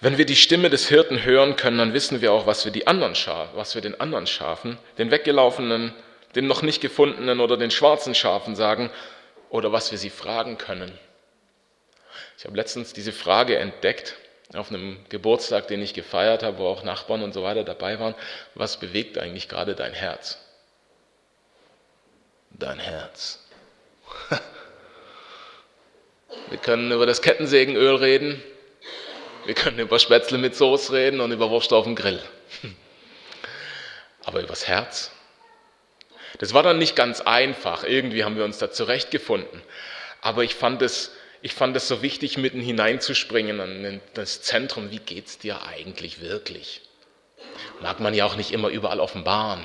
Wenn 0.00 0.18
wir 0.18 0.26
die 0.26 0.36
Stimme 0.36 0.70
des 0.70 0.88
Hirten 0.88 1.24
hören 1.24 1.56
können, 1.56 1.78
dann 1.78 1.94
wissen 1.94 2.20
wir 2.20 2.32
auch, 2.32 2.46
was 2.46 2.64
wir, 2.64 2.72
die 2.72 2.86
anderen 2.86 3.14
was 3.54 3.74
wir 3.74 3.82
den 3.82 4.00
anderen 4.00 4.26
Schafen, 4.26 4.78
den 4.98 5.10
weggelaufenen, 5.10 5.92
den 6.34 6.46
noch 6.46 6.62
nicht 6.62 6.80
gefundenen 6.80 7.40
oder 7.40 7.56
den 7.56 7.70
schwarzen 7.70 8.14
Schafen 8.14 8.56
sagen 8.56 8.90
oder 9.50 9.72
was 9.72 9.90
wir 9.90 9.98
sie 9.98 10.10
fragen 10.10 10.58
können. 10.58 10.96
Ich 12.38 12.44
habe 12.44 12.56
letztens 12.56 12.92
diese 12.92 13.12
Frage 13.12 13.58
entdeckt 13.58 14.16
auf 14.54 14.70
einem 14.70 14.98
Geburtstag, 15.08 15.68
den 15.68 15.82
ich 15.82 15.94
gefeiert 15.94 16.42
habe, 16.42 16.58
wo 16.58 16.66
auch 16.66 16.82
Nachbarn 16.82 17.22
und 17.22 17.32
so 17.32 17.42
weiter 17.42 17.64
dabei 17.64 17.98
waren, 17.98 18.14
was 18.54 18.78
bewegt 18.78 19.18
eigentlich 19.18 19.48
gerade 19.48 19.74
dein 19.74 19.94
Herz? 19.94 20.38
Dein 22.50 22.78
Herz. 22.78 23.42
Wir 26.50 26.58
können 26.58 26.92
über 26.92 27.06
das 27.06 27.22
Kettensägenöl 27.22 27.94
reden, 27.96 28.42
wir 29.44 29.54
können 29.54 29.78
über 29.78 29.98
Spätzle 29.98 30.38
mit 30.38 30.54
Soße 30.54 30.92
reden 30.92 31.20
und 31.20 31.32
über 31.32 31.50
Wurst 31.50 31.72
auf 31.72 31.84
dem 31.84 31.96
Grill. 31.96 32.22
Aber 34.24 34.40
übers 34.40 34.68
Herz? 34.68 35.10
Das 36.38 36.54
war 36.54 36.62
dann 36.62 36.78
nicht 36.78 36.94
ganz 36.94 37.20
einfach. 37.20 37.84
Irgendwie 37.84 38.24
haben 38.24 38.36
wir 38.36 38.44
uns 38.44 38.58
da 38.58 38.70
zurechtgefunden. 38.70 39.62
Aber 40.20 40.44
ich 40.44 40.54
fand 40.54 40.80
es 40.82 41.12
ich 41.42 41.54
fand 41.54 41.76
es 41.76 41.88
so 41.88 42.02
wichtig, 42.02 42.38
mitten 42.38 42.60
hineinzuspringen 42.60 43.60
an 43.60 44.00
das 44.14 44.42
Zentrum. 44.42 44.92
Wie 44.92 45.00
geht 45.00 45.26
es 45.26 45.38
dir 45.38 45.64
eigentlich 45.66 46.20
wirklich? 46.20 46.80
Mag 47.80 47.98
man 47.98 48.14
ja 48.14 48.24
auch 48.24 48.36
nicht 48.36 48.52
immer 48.52 48.68
überall 48.68 49.00
offenbaren. 49.00 49.64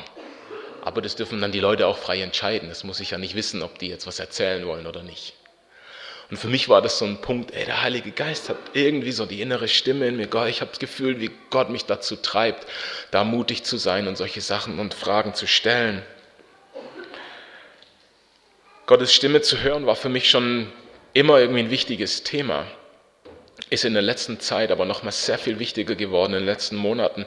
Aber 0.81 1.03
das 1.03 1.15
dürfen 1.15 1.39
dann 1.39 1.51
die 1.51 1.59
Leute 1.59 1.85
auch 1.85 1.99
frei 1.99 2.21
entscheiden. 2.21 2.69
Das 2.69 2.83
muss 2.83 2.99
ich 2.99 3.11
ja 3.11 3.19
nicht 3.19 3.35
wissen, 3.35 3.61
ob 3.61 3.77
die 3.77 3.89
jetzt 3.89 4.07
was 4.07 4.19
erzählen 4.19 4.65
wollen 4.65 4.87
oder 4.87 5.03
nicht. 5.03 5.33
Und 6.31 6.37
für 6.37 6.47
mich 6.47 6.67
war 6.67 6.81
das 6.81 6.97
so 6.97 7.05
ein 7.05 7.21
Punkt, 7.21 7.51
ey, 7.51 7.65
der 7.65 7.83
Heilige 7.83 8.11
Geist 8.11 8.49
hat 8.49 8.57
irgendwie 8.73 9.11
so 9.11 9.25
die 9.25 9.41
innere 9.41 9.67
Stimme 9.67 10.07
in 10.07 10.17
mir. 10.17 10.27
Gott, 10.27 10.49
ich 10.49 10.61
habe 10.61 10.71
das 10.71 10.79
Gefühl, 10.79 11.21
wie 11.21 11.31
Gott 11.51 11.69
mich 11.69 11.85
dazu 11.85 12.15
treibt, 12.15 12.65
da 13.11 13.23
mutig 13.23 13.63
zu 13.63 13.77
sein 13.77 14.07
und 14.07 14.17
solche 14.17 14.41
Sachen 14.41 14.79
und 14.79 14.95
Fragen 14.95 15.35
zu 15.35 15.45
stellen. 15.45 16.01
Gottes 18.87 19.13
Stimme 19.13 19.41
zu 19.41 19.61
hören 19.61 19.85
war 19.85 19.95
für 19.95 20.09
mich 20.09 20.29
schon 20.29 20.71
immer 21.17 21.39
irgendwie 21.39 21.61
ein 21.61 21.71
wichtiges 21.71 22.23
Thema, 22.23 22.67
ist 23.71 23.85
in 23.85 23.93
der 23.93 24.03
letzten 24.03 24.39
Zeit 24.39 24.69
aber 24.69 24.85
nochmal 24.85 25.11
sehr 25.11 25.39
viel 25.39 25.57
wichtiger 25.57 25.95
geworden, 25.95 26.33
in 26.33 26.39
den 26.41 26.45
letzten 26.45 26.75
Monaten. 26.75 27.25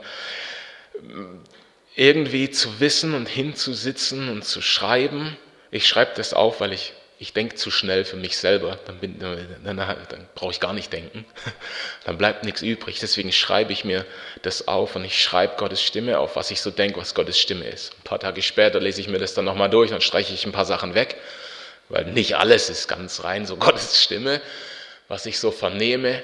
Irgendwie 1.97 2.51
zu 2.51 2.79
wissen 2.79 3.15
und 3.15 3.29
hinzusitzen 3.29 4.29
und 4.29 4.45
zu 4.45 4.63
schreiben. 4.63 5.37
Ich 5.73 5.89
schreibe 5.89 6.13
das 6.15 6.35
auf, 6.35 6.61
weil 6.61 6.73
ich, 6.73 6.93
ich 7.19 7.33
denke 7.33 7.57
zu 7.57 7.73
schnell 7.73 8.05
für 8.05 8.17
mich 8.17 8.39
selber. 8.39 8.79
Dann, 8.87 8.99
bin, 8.99 9.19
dann, 9.19 9.77
dann 9.77 10.29
brauche 10.37 10.53
ich 10.53 10.61
gar 10.61 10.73
nicht 10.73 10.93
denken. 10.93 11.25
Dann 12.05 12.17
bleibt 12.17 12.45
nichts 12.45 12.63
übrig. 12.63 13.01
Deswegen 13.01 13.33
schreibe 13.33 13.73
ich 13.73 13.85
mir 13.85 14.07
das 14.43 14.69
auf 14.69 14.97
und 14.97 15.05
ich 15.05 15.21
schreibe 15.21 15.57
Gottes 15.57 15.83
Stimme 15.83 16.19
auf, 16.19 16.37
was 16.37 16.51
ich 16.51 16.61
so 16.61 16.71
denke, 16.71 17.01
was 17.01 17.15
Gottes 17.15 17.39
Stimme 17.39 17.67
ist. 17.67 17.93
Ein 17.99 18.05
paar 18.05 18.21
Tage 18.21 18.41
später 18.41 18.81
lese 18.81 19.01
ich 19.01 19.09
mir 19.09 19.19
das 19.19 19.35
dann 19.35 19.45
nochmal 19.45 19.69
durch, 19.69 19.91
dann 19.91 20.01
streiche 20.01 20.33
ich 20.33 20.47
ein 20.47 20.53
paar 20.53 20.65
Sachen 20.65 20.95
weg 20.95 21.17
weil 21.91 22.05
nicht 22.07 22.37
alles 22.37 22.71
ist 22.71 22.89
ganz 22.89 23.23
rein, 23.23 23.45
so 23.45 23.57
Gottes 23.59 24.03
Stimme, 24.03 24.41
was 25.09 25.27
ich 25.27 25.39
so 25.39 25.51
vernehme. 25.51 26.23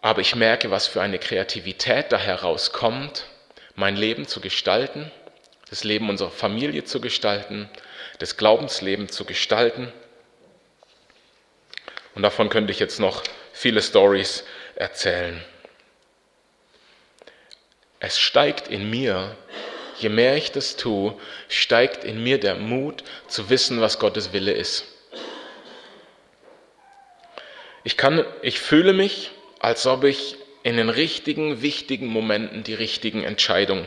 Aber 0.00 0.20
ich 0.20 0.36
merke, 0.36 0.70
was 0.70 0.86
für 0.86 1.00
eine 1.02 1.18
Kreativität 1.18 2.12
da 2.12 2.18
herauskommt, 2.18 3.24
mein 3.74 3.96
Leben 3.96 4.28
zu 4.28 4.40
gestalten, 4.40 5.10
das 5.70 5.82
Leben 5.82 6.08
unserer 6.10 6.30
Familie 6.30 6.84
zu 6.84 7.00
gestalten, 7.00 7.68
das 8.18 8.36
Glaubensleben 8.36 9.08
zu 9.08 9.24
gestalten. 9.24 9.92
Und 12.14 12.22
davon 12.22 12.50
könnte 12.50 12.70
ich 12.70 12.78
jetzt 12.78 13.00
noch 13.00 13.24
viele 13.52 13.82
Stories 13.82 14.44
erzählen. 14.76 15.42
Es 17.98 18.18
steigt 18.18 18.68
in 18.68 18.90
mir 18.90 19.36
je 19.98 20.08
mehr 20.08 20.36
ich 20.36 20.52
das 20.52 20.76
tue, 20.76 21.14
steigt 21.48 22.04
in 22.04 22.22
mir 22.22 22.38
der 22.38 22.56
Mut 22.56 23.04
zu 23.28 23.50
wissen, 23.50 23.80
was 23.80 23.98
Gottes 23.98 24.32
Wille 24.32 24.52
ist. 24.52 24.84
Ich, 27.84 27.96
kann, 27.96 28.24
ich 28.42 28.58
fühle 28.58 28.92
mich, 28.92 29.30
als 29.60 29.86
ob 29.86 30.04
ich 30.04 30.36
in 30.62 30.76
den 30.76 30.88
richtigen, 30.88 31.60
wichtigen 31.60 32.06
Momenten 32.06 32.64
die 32.64 32.74
richtigen 32.74 33.22
Entscheidungen 33.22 33.86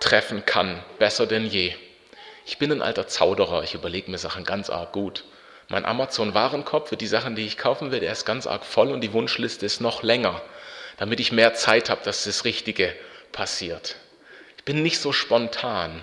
treffen 0.00 0.44
kann, 0.44 0.82
besser 0.98 1.26
denn 1.26 1.46
je. 1.46 1.72
Ich 2.44 2.58
bin 2.58 2.70
ein 2.70 2.82
alter 2.82 3.06
Zauderer, 3.08 3.62
ich 3.62 3.74
überlege 3.74 4.10
mir 4.10 4.18
Sachen 4.18 4.44
ganz 4.44 4.70
arg 4.70 4.92
gut. 4.92 5.24
Mein 5.68 5.84
Amazon-Warenkorb 5.84 6.88
für 6.88 6.96
die 6.96 7.06
Sachen, 7.06 7.34
die 7.34 7.44
ich 7.44 7.58
kaufen 7.58 7.90
will, 7.90 8.00
der 8.00 8.12
ist 8.12 8.24
ganz 8.24 8.46
arg 8.46 8.64
voll 8.64 8.90
und 8.90 9.02
die 9.02 9.12
Wunschliste 9.12 9.66
ist 9.66 9.80
noch 9.80 10.02
länger, 10.02 10.40
damit 10.98 11.20
ich 11.20 11.32
mehr 11.32 11.54
Zeit 11.54 11.90
habe, 11.90 12.02
dass 12.04 12.24
das 12.24 12.44
Richtige 12.44 12.94
passiert 13.32 13.96
bin 14.68 14.82
nicht 14.82 15.00
so 15.00 15.12
spontan. 15.12 16.02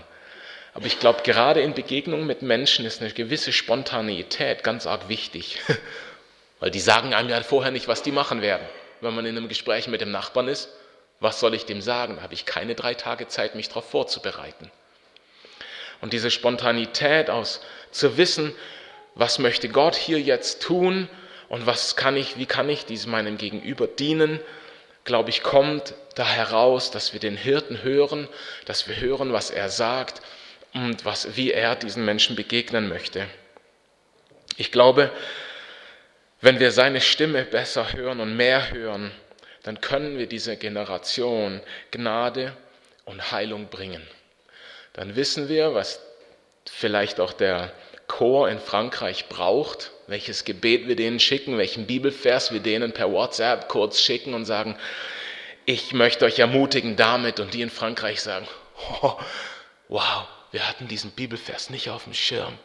Aber 0.73 0.88
ich 0.88 0.99
glaube, 0.99 1.21
gerade 1.21 1.62
in 1.62 1.75
Begegnungen 1.75 2.25
mit 2.25 2.41
Menschen 2.41 2.84
ist 2.84 2.99
eine 2.99 3.12
gewisse 3.12 3.54
Spontaneität 3.54 4.63
ganz 4.63 4.88
arg 4.88 5.08
wichtig. 5.08 5.60
Weil 6.60 6.71
die 6.71 6.80
sagen 6.80 7.13
einem 7.13 7.30
ja 7.30 7.43
vorher 7.43 7.69
nicht, 7.69 7.88
was 7.88 8.01
die 8.01 8.12
machen 8.12 8.41
werden. 8.41 8.65
Wenn 9.01 9.13
man 9.13 9.28
in 9.28 9.38
einem 9.38 9.49
Gespräch 9.49 9.88
mit 9.88 10.01
dem 10.01 10.10
Nachbarn 10.10 10.47
ist, 10.47 10.69
was 11.19 11.39
soll 11.39 11.54
ich 11.54 11.67
dem 11.67 11.80
sagen? 11.80 12.15
Da 12.15 12.23
habe 12.23 12.34
ich 12.34 12.47
keine 12.47 12.73
drei 12.73 12.95
Tage 12.95 13.28
Zeit, 13.28 13.54
mich 13.54 13.67
darauf 13.69 13.88
vorzubereiten. 13.88 14.71
Und 16.01 16.12
diese 16.12 16.32
Spontanität 16.32 17.30
aus 17.30 17.62
zu 17.91 18.17
wissen, 18.17 18.51
was 19.13 19.38
möchte 19.38 19.69
Gott 19.69 19.95
hier 19.95 20.19
jetzt 20.19 20.63
tun 20.63 21.08
und 21.49 21.67
was 21.67 21.95
kann 21.95 22.17
ich, 22.17 22.39
wie 22.39 22.47
kann 22.47 22.67
ich 22.67 22.88
diesem 22.88 23.12
meinem 23.12 23.38
Gegenüber 23.38 23.86
dienen, 23.86 24.39
glaube 25.04 25.30
ich, 25.30 25.43
kommt 25.43 25.93
da 26.15 26.25
heraus, 26.25 26.91
dass 26.91 27.13
wir 27.13 27.19
den 27.19 27.38
Hirten 27.38 27.84
hören, 27.84 28.28
dass 28.65 28.88
wir 28.88 28.99
hören, 28.99 29.34
was 29.34 29.51
er 29.51 29.69
sagt 29.69 30.21
und 30.73 31.06
was, 31.06 31.36
wie 31.38 31.51
er 31.51 31.75
diesen 31.75 32.06
Menschen 32.06 32.36
begegnen 32.36 32.88
möchte. 32.89 33.28
Ich 34.58 34.71
glaube, 34.71 35.12
wenn 36.41 36.60
wir 36.60 36.71
seine 36.71 37.01
Stimme 37.01 37.43
besser 37.43 37.93
hören 37.93 38.19
und 38.19 38.36
mehr 38.36 38.71
hören, 38.71 39.12
dann 39.63 39.82
können 39.82 40.17
wir 40.17 40.28
dieser 40.28 40.56
Generation 40.56 41.62
Gnade 41.91 42.56
und 43.06 43.32
Heilung 43.32 43.67
bringen. 43.67 44.06
Dann 44.93 45.15
wissen 45.15 45.49
wir, 45.49 45.73
was 45.73 45.99
vielleicht 46.69 47.19
auch 47.19 47.34
der 47.34 47.71
Chor 48.08 48.49
in 48.49 48.60
Frankreich 48.60 49.28
braucht, 49.28 49.91
welches 50.08 50.45
Gebet 50.45 50.88
wir 50.88 50.95
denen 50.95 51.19
schicken, 51.19 51.58
welchen 51.58 51.88
Bibelvers 51.88 52.51
wir 52.51 52.60
denen 52.60 52.91
per 52.91 53.12
WhatsApp 53.12 53.67
kurz 53.67 53.99
schicken 53.99 54.34
und 54.34 54.45
sagen, 54.45 54.78
ich 55.65 55.93
möchte 55.93 56.25
euch 56.25 56.39
ermutigen 56.39 56.95
damit 56.95 57.39
und 57.39 57.54
die 57.54 57.62
in 57.62 57.69
Frankreich 57.69 58.21
sagen, 58.21 58.47
oh, 59.01 59.13
wow, 59.88 60.28
wir 60.51 60.67
hatten 60.67 60.88
diesen 60.88 61.12
Bibelvers 61.12 61.69
nicht 61.69 61.89
auf 61.89 62.04
dem 62.06 62.13
Schirm, 62.13 62.58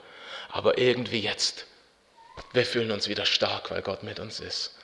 aber 0.51 0.79
irgendwie 0.79 1.21
jetzt, 1.21 1.67
wir 2.53 2.65
fühlen 2.65 2.91
uns 2.91 3.09
wieder 3.09 3.27
stark, 3.27 3.71
weil 3.71 3.83
Gott 3.83 4.03
mit 4.03 4.21
uns 4.21 4.41
ist. 4.41 4.77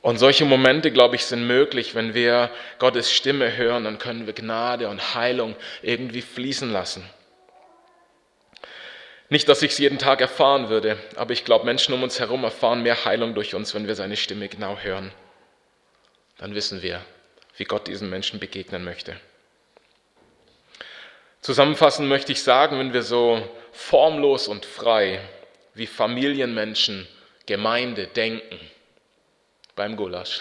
Und 0.00 0.18
solche 0.18 0.44
Momente, 0.44 0.92
glaube 0.92 1.16
ich, 1.16 1.24
sind 1.24 1.46
möglich, 1.46 1.96
wenn 1.96 2.14
wir 2.14 2.50
Gottes 2.78 3.12
Stimme 3.12 3.56
hören, 3.56 3.84
dann 3.84 3.98
können 3.98 4.26
wir 4.26 4.32
Gnade 4.32 4.88
und 4.88 5.14
Heilung 5.14 5.56
irgendwie 5.82 6.22
fließen 6.22 6.72
lassen. 6.72 7.04
Nicht, 9.28 9.48
dass 9.48 9.60
ich 9.60 9.72
es 9.72 9.78
jeden 9.78 9.98
Tag 9.98 10.20
erfahren 10.20 10.68
würde, 10.68 10.96
aber 11.16 11.32
ich 11.32 11.44
glaube, 11.44 11.66
Menschen 11.66 11.92
um 11.92 12.02
uns 12.02 12.20
herum 12.20 12.44
erfahren 12.44 12.82
mehr 12.82 13.04
Heilung 13.04 13.34
durch 13.34 13.54
uns, 13.54 13.74
wenn 13.74 13.88
wir 13.88 13.96
seine 13.96 14.16
Stimme 14.16 14.48
genau 14.48 14.78
hören. 14.78 15.12
Dann 16.38 16.54
wissen 16.54 16.82
wir, 16.82 17.04
wie 17.56 17.64
Gott 17.64 17.86
diesen 17.86 18.10
Menschen 18.10 18.38
begegnen 18.38 18.84
möchte. 18.84 19.16
Zusammenfassend 21.40 22.08
möchte 22.08 22.32
ich 22.32 22.42
sagen, 22.42 22.78
wenn 22.78 22.92
wir 22.92 23.02
so 23.02 23.42
formlos 23.72 24.48
und 24.48 24.64
frei 24.64 25.20
wie 25.74 25.86
Familienmenschen, 25.86 27.06
Gemeinde 27.46 28.06
denken, 28.06 28.58
beim 29.74 29.96
Gulasch, 29.96 30.40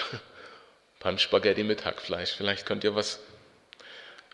beim 1.00 1.18
Spaghetti 1.18 1.64
mit 1.64 1.86
Hackfleisch, 1.86 2.34
vielleicht 2.36 2.66
könnt 2.66 2.84
ihr 2.84 2.96
was 2.96 3.20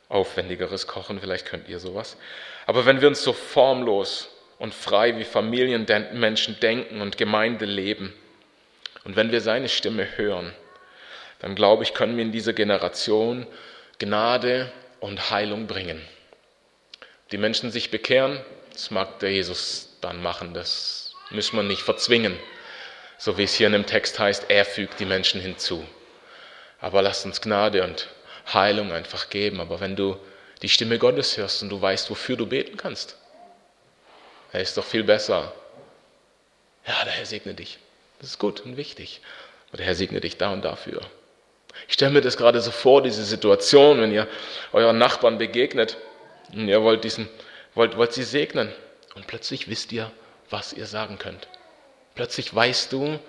Aufwendigeres 0.10 0.88
kochen, 0.88 1.20
vielleicht 1.20 1.46
könnt 1.46 1.68
ihr 1.68 1.80
sowas. 1.80 2.18
Aber 2.66 2.86
wenn 2.86 3.02
wir 3.02 3.08
uns 3.08 3.22
so 3.22 3.34
formlos 3.34 4.30
und 4.64 4.74
frei 4.74 5.18
wie 5.18 5.26
Familienmenschen 5.26 6.58
denken 6.62 7.02
und 7.02 7.18
Gemeinde 7.18 7.66
leben. 7.66 8.14
Und 9.04 9.18
wenn 9.18 9.30
wir 9.30 9.42
seine 9.42 9.68
Stimme 9.68 10.18
hören, 10.18 10.54
dann 11.44 11.56
glaube 11.56 11.84
ich, 11.84 11.94
können 11.94 12.16
wir 12.16 12.24
in 12.24 12.32
dieser 12.32 12.54
Generation 12.54 13.46
Gnade 14.00 14.72
und 15.02 15.30
Heilung 15.30 15.68
bringen. 15.68 16.02
Die 17.34 17.38
Menschen 17.38 17.70
sich 17.70 17.92
bekehren, 17.92 18.40
das 18.72 18.92
mag 18.92 19.20
der 19.20 19.34
Jesus 19.34 19.90
dann 20.00 20.22
machen, 20.22 20.54
das 20.54 21.14
müssen 21.32 21.58
wir 21.58 21.64
nicht 21.64 21.82
verzwingen. 21.82 22.40
So 23.18 23.38
wie 23.38 23.44
es 23.44 23.56
hier 23.56 23.68
in 23.68 23.74
dem 23.74 23.86
Text 23.86 24.20
heißt, 24.20 24.46
er 24.48 24.64
fügt 24.64 25.02
die 25.02 25.06
Menschen 25.06 25.42
hinzu. 25.42 25.86
Aber 26.80 27.02
lasst 27.02 27.26
uns 27.26 27.42
Gnade 27.42 27.84
und 27.84 28.08
Heilung 28.54 28.94
einfach 28.94 29.30
geben. 29.30 29.60
Aber 29.60 29.82
wenn 29.82 29.98
du 29.98 30.18
die 30.62 30.70
Stimme 30.70 30.98
Gottes 30.98 31.36
hörst 31.36 31.62
und 31.62 31.70
du 31.70 31.82
weißt, 31.82 32.10
wofür 32.10 32.38
du 32.38 32.46
beten 32.46 32.78
kannst, 32.78 33.18
er 34.54 34.62
ist 34.62 34.78
doch 34.78 34.86
viel 34.86 35.04
besser. 35.04 35.52
Ja, 36.88 37.04
der 37.04 37.14
Herr 37.14 37.26
segne 37.26 37.54
dich. 37.54 37.80
Das 38.20 38.30
ist 38.30 38.40
gut 38.40 38.62
und 38.62 38.78
wichtig. 38.78 39.20
Aber 39.68 39.78
der 39.78 39.88
Herr 39.88 39.96
segne 39.96 40.22
dich 40.22 40.38
da 40.38 40.54
und 40.54 40.64
dafür. 40.64 41.02
Ich 41.88 41.96
stelle 41.96 42.12
mir 42.12 42.22
das 42.22 42.38
gerade 42.38 42.62
so 42.62 42.72
vor, 42.72 43.02
diese 43.02 43.24
Situation, 43.24 44.02
wenn 44.02 44.12
ihr 44.12 44.28
euren 44.72 44.98
Nachbarn 44.98 45.38
begegnet 45.38 45.98
und 46.54 46.68
ihr 46.68 46.82
wollt, 46.82 47.04
diesen, 47.04 47.28
wollt, 47.76 47.98
wollt 47.98 48.14
sie 48.14 48.24
segnen 48.24 48.72
und 49.16 49.28
plötzlich 49.28 49.68
wisst 49.68 49.92
ihr, 49.92 50.12
was 50.50 50.74
ihr 50.74 50.86
sagen 50.86 51.18
könnt. 51.18 51.48
Plötzlich 52.16 52.54
weißt 52.54 52.92
du, 52.92 53.20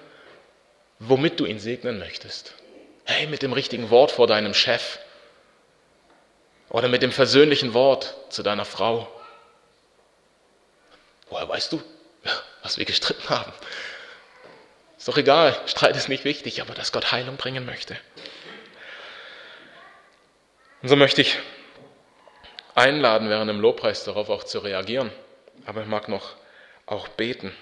womit 0.98 1.40
du 1.40 1.46
ihn 1.46 1.58
segnen 1.58 1.98
möchtest. 1.98 2.54
Hey, 3.04 3.26
mit 3.26 3.42
dem 3.42 3.52
richtigen 3.52 3.90
Wort 3.90 4.10
vor 4.10 4.26
deinem 4.26 4.54
Chef 4.54 4.98
oder 6.70 6.88
mit 6.88 7.02
dem 7.02 7.12
versöhnlichen 7.12 7.74
Wort 7.74 8.14
zu 8.30 8.42
deiner 8.42 8.64
Frau 8.64 9.08
Woher 11.34 11.48
weißt 11.48 11.72
du, 11.72 11.82
was 12.62 12.78
wir 12.78 12.84
gestritten 12.84 13.28
haben? 13.28 13.52
Ist 14.96 15.08
doch 15.08 15.18
egal, 15.18 15.60
Streit 15.66 15.96
ist 15.96 16.08
nicht 16.08 16.24
wichtig, 16.24 16.62
aber 16.62 16.74
dass 16.74 16.92
Gott 16.92 17.10
Heilung 17.10 17.36
bringen 17.36 17.66
möchte. 17.66 17.96
Und 20.84 20.90
so 20.90 20.96
möchte 20.96 21.22
ich 21.22 21.38
einladen, 22.74 23.30
während 23.30 23.48
dem 23.48 23.58
Lobpreis 23.58 24.04
darauf 24.04 24.28
auch 24.28 24.44
zu 24.44 24.58
reagieren. 24.58 25.10
Aber 25.64 25.80
ich 25.80 25.86
mag 25.86 26.10
noch 26.10 26.34
auch 26.84 27.08
beten 27.08 27.56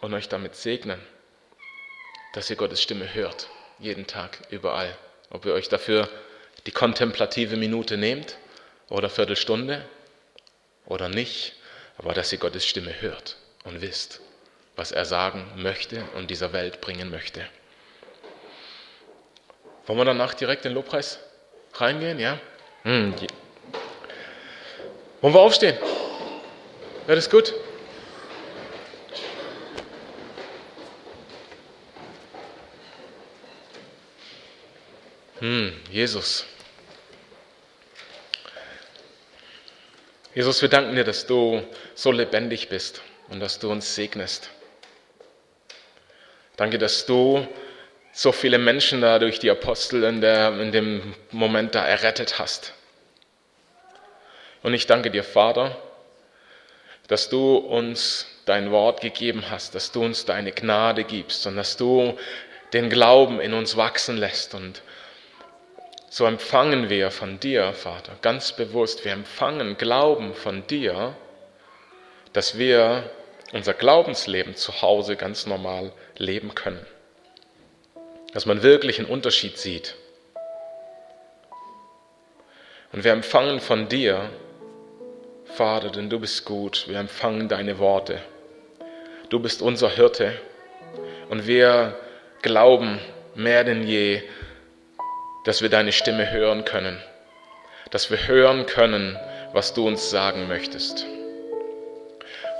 und 0.00 0.14
euch 0.14 0.28
damit 0.28 0.54
segnen, 0.54 1.00
dass 2.32 2.48
ihr 2.48 2.54
Gottes 2.54 2.80
Stimme 2.80 3.14
hört, 3.14 3.48
jeden 3.80 4.06
Tag, 4.06 4.38
überall. 4.50 4.96
Ob 5.30 5.44
ihr 5.44 5.54
euch 5.54 5.68
dafür 5.68 6.08
die 6.66 6.70
kontemplative 6.70 7.56
Minute 7.56 7.96
nehmt 7.96 8.36
oder 8.90 9.10
Viertelstunde 9.10 9.84
oder 10.86 11.08
nicht, 11.08 11.56
aber 11.98 12.14
dass 12.14 12.30
ihr 12.30 12.38
Gottes 12.38 12.64
Stimme 12.64 13.00
hört 13.00 13.38
und 13.64 13.80
wisst, 13.80 14.20
was 14.76 14.92
er 14.92 15.04
sagen 15.04 15.50
möchte 15.56 16.04
und 16.14 16.30
dieser 16.30 16.52
Welt 16.52 16.80
bringen 16.80 17.10
möchte. 17.10 17.44
Wollen 19.86 19.98
wir 19.98 20.04
danach 20.04 20.34
direkt 20.34 20.64
den 20.64 20.74
Lobpreis 20.74 21.18
reingehen? 21.74 22.18
Ja? 22.18 22.38
Hm. 22.82 23.14
Wollen 25.20 25.34
wir 25.34 25.40
aufstehen? 25.40 25.76
Wäre 27.06 27.16
das 27.16 27.28
gut? 27.28 27.52
Hm, 35.40 35.72
Jesus. 35.90 36.44
Jesus, 40.34 40.62
wir 40.62 40.68
danken 40.68 40.94
dir, 40.94 41.04
dass 41.04 41.26
du 41.26 41.62
so 41.94 42.12
lebendig 42.12 42.68
bist 42.68 43.02
und 43.28 43.40
dass 43.40 43.58
du 43.58 43.70
uns 43.70 43.94
segnest. 43.94 44.50
Danke, 46.56 46.78
dass 46.78 47.06
du 47.06 47.48
so 48.20 48.32
viele 48.32 48.58
Menschen 48.58 49.00
da 49.00 49.18
durch 49.18 49.38
die 49.38 49.48
Apostel 49.48 50.04
in, 50.04 50.20
der, 50.20 50.52
in 50.60 50.72
dem 50.72 51.14
Moment 51.30 51.74
da 51.74 51.86
errettet 51.86 52.38
hast. 52.38 52.74
Und 54.62 54.74
ich 54.74 54.86
danke 54.86 55.10
dir, 55.10 55.24
Vater, 55.24 55.74
dass 57.08 57.30
du 57.30 57.56
uns 57.56 58.26
dein 58.44 58.72
Wort 58.72 59.00
gegeben 59.00 59.44
hast, 59.48 59.74
dass 59.74 59.90
du 59.90 60.04
uns 60.04 60.26
deine 60.26 60.52
Gnade 60.52 61.04
gibst 61.04 61.46
und 61.46 61.56
dass 61.56 61.78
du 61.78 62.14
den 62.74 62.90
Glauben 62.90 63.40
in 63.40 63.54
uns 63.54 63.78
wachsen 63.78 64.18
lässt 64.18 64.54
und 64.54 64.82
so 66.10 66.26
empfangen 66.26 66.90
wir 66.90 67.10
von 67.10 67.40
dir, 67.40 67.72
Vater, 67.72 68.12
ganz 68.20 68.52
bewusst, 68.52 69.02
wir 69.06 69.12
empfangen 69.12 69.78
Glauben 69.78 70.34
von 70.34 70.66
dir, 70.66 71.16
dass 72.34 72.58
wir 72.58 73.08
unser 73.54 73.72
Glaubensleben 73.72 74.56
zu 74.56 74.82
Hause 74.82 75.16
ganz 75.16 75.46
normal 75.46 75.92
leben 76.18 76.54
können. 76.54 76.84
Dass 78.32 78.46
man 78.46 78.62
wirklich 78.62 78.98
einen 78.98 79.08
Unterschied 79.08 79.58
sieht. 79.58 79.96
Und 82.92 83.04
wir 83.04 83.12
empfangen 83.12 83.60
von 83.60 83.88
dir, 83.88 84.30
Vater, 85.54 85.90
denn 85.90 86.10
du 86.10 86.18
bist 86.20 86.44
gut, 86.44 86.86
wir 86.88 86.98
empfangen 86.98 87.48
deine 87.48 87.78
Worte. 87.78 88.20
Du 89.28 89.38
bist 89.40 89.62
unser 89.62 89.90
Hirte 89.90 90.32
und 91.28 91.46
wir 91.46 91.96
glauben 92.42 92.98
mehr 93.34 93.64
denn 93.64 93.86
je, 93.86 94.22
dass 95.44 95.62
wir 95.62 95.68
deine 95.68 95.92
Stimme 95.92 96.30
hören 96.32 96.64
können, 96.64 97.00
dass 97.90 98.10
wir 98.10 98.26
hören 98.26 98.66
können, 98.66 99.18
was 99.52 99.72
du 99.74 99.86
uns 99.86 100.10
sagen 100.10 100.48
möchtest. 100.48 101.06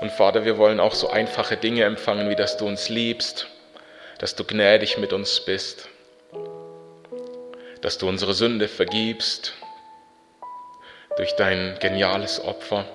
Und 0.01 0.11
Vater, 0.11 0.45
wir 0.45 0.57
wollen 0.57 0.79
auch 0.79 0.95
so 0.95 1.09
einfache 1.09 1.57
Dinge 1.57 1.83
empfangen, 1.83 2.29
wie 2.29 2.35
dass 2.35 2.57
du 2.57 2.65
uns 2.67 2.89
liebst, 2.89 3.47
dass 4.21 4.35
du 4.35 4.43
gnädig 4.43 4.99
mit 4.99 5.13
uns 5.13 5.39
bist, 5.39 5.89
dass 7.81 7.97
du 7.97 8.07
unsere 8.07 8.35
Sünde 8.35 8.67
vergibst 8.67 9.55
durch 11.17 11.35
dein 11.37 11.75
geniales 11.79 12.39
Opfer. 12.39 12.85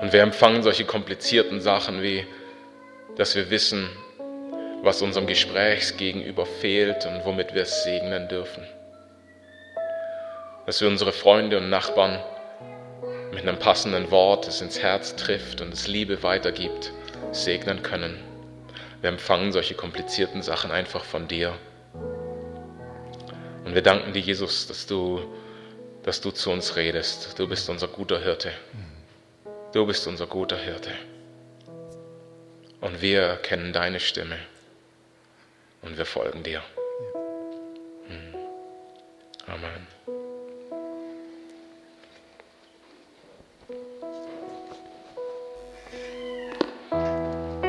Und 0.00 0.10
wir 0.14 0.22
empfangen 0.22 0.62
solche 0.62 0.86
komplizierten 0.86 1.60
Sachen 1.60 2.02
wie, 2.02 2.26
dass 3.16 3.36
wir 3.36 3.50
wissen, 3.50 3.90
was 4.82 5.02
unserem 5.02 5.26
Gesprächsgegenüber 5.26 6.46
fehlt 6.46 7.04
und 7.04 7.26
womit 7.26 7.52
wir 7.54 7.62
es 7.62 7.84
segnen 7.84 8.26
dürfen. 8.26 8.66
dass 10.64 10.80
wir 10.80 10.88
unsere 10.88 11.12
Freunde 11.12 11.58
und 11.58 11.68
Nachbarn 11.68 12.24
mit 13.32 13.42
einem 13.42 13.58
passenden 13.58 14.10
Wort, 14.10 14.48
das 14.48 14.62
ins 14.62 14.82
Herz 14.82 15.14
trifft 15.14 15.60
und 15.60 15.74
es 15.74 15.86
Liebe 15.86 16.22
weitergibt, 16.22 16.90
segnen 17.32 17.82
können. 17.82 18.25
Wir 19.00 19.10
empfangen 19.10 19.52
solche 19.52 19.74
komplizierten 19.74 20.42
Sachen 20.42 20.70
einfach 20.70 21.04
von 21.04 21.28
dir. 21.28 21.58
Und 23.64 23.74
wir 23.74 23.82
danken 23.82 24.12
dir, 24.12 24.20
Jesus, 24.20 24.66
dass 24.66 24.86
du, 24.86 25.20
dass 26.02 26.20
du 26.20 26.30
zu 26.30 26.50
uns 26.50 26.76
redest. 26.76 27.38
Du 27.38 27.48
bist 27.48 27.68
unser 27.68 27.88
guter 27.88 28.20
Hirte. 28.20 28.52
Du 29.72 29.86
bist 29.86 30.06
unser 30.06 30.26
guter 30.26 30.56
Hirte. 30.56 30.90
Und 32.80 33.02
wir 33.02 33.36
kennen 33.36 33.72
deine 33.72 34.00
Stimme. 34.00 34.38
Und 35.82 35.98
wir 35.98 36.06
folgen 36.06 36.42
dir. 36.42 36.62
Hm. 38.08 38.34
Amen. 39.46 39.95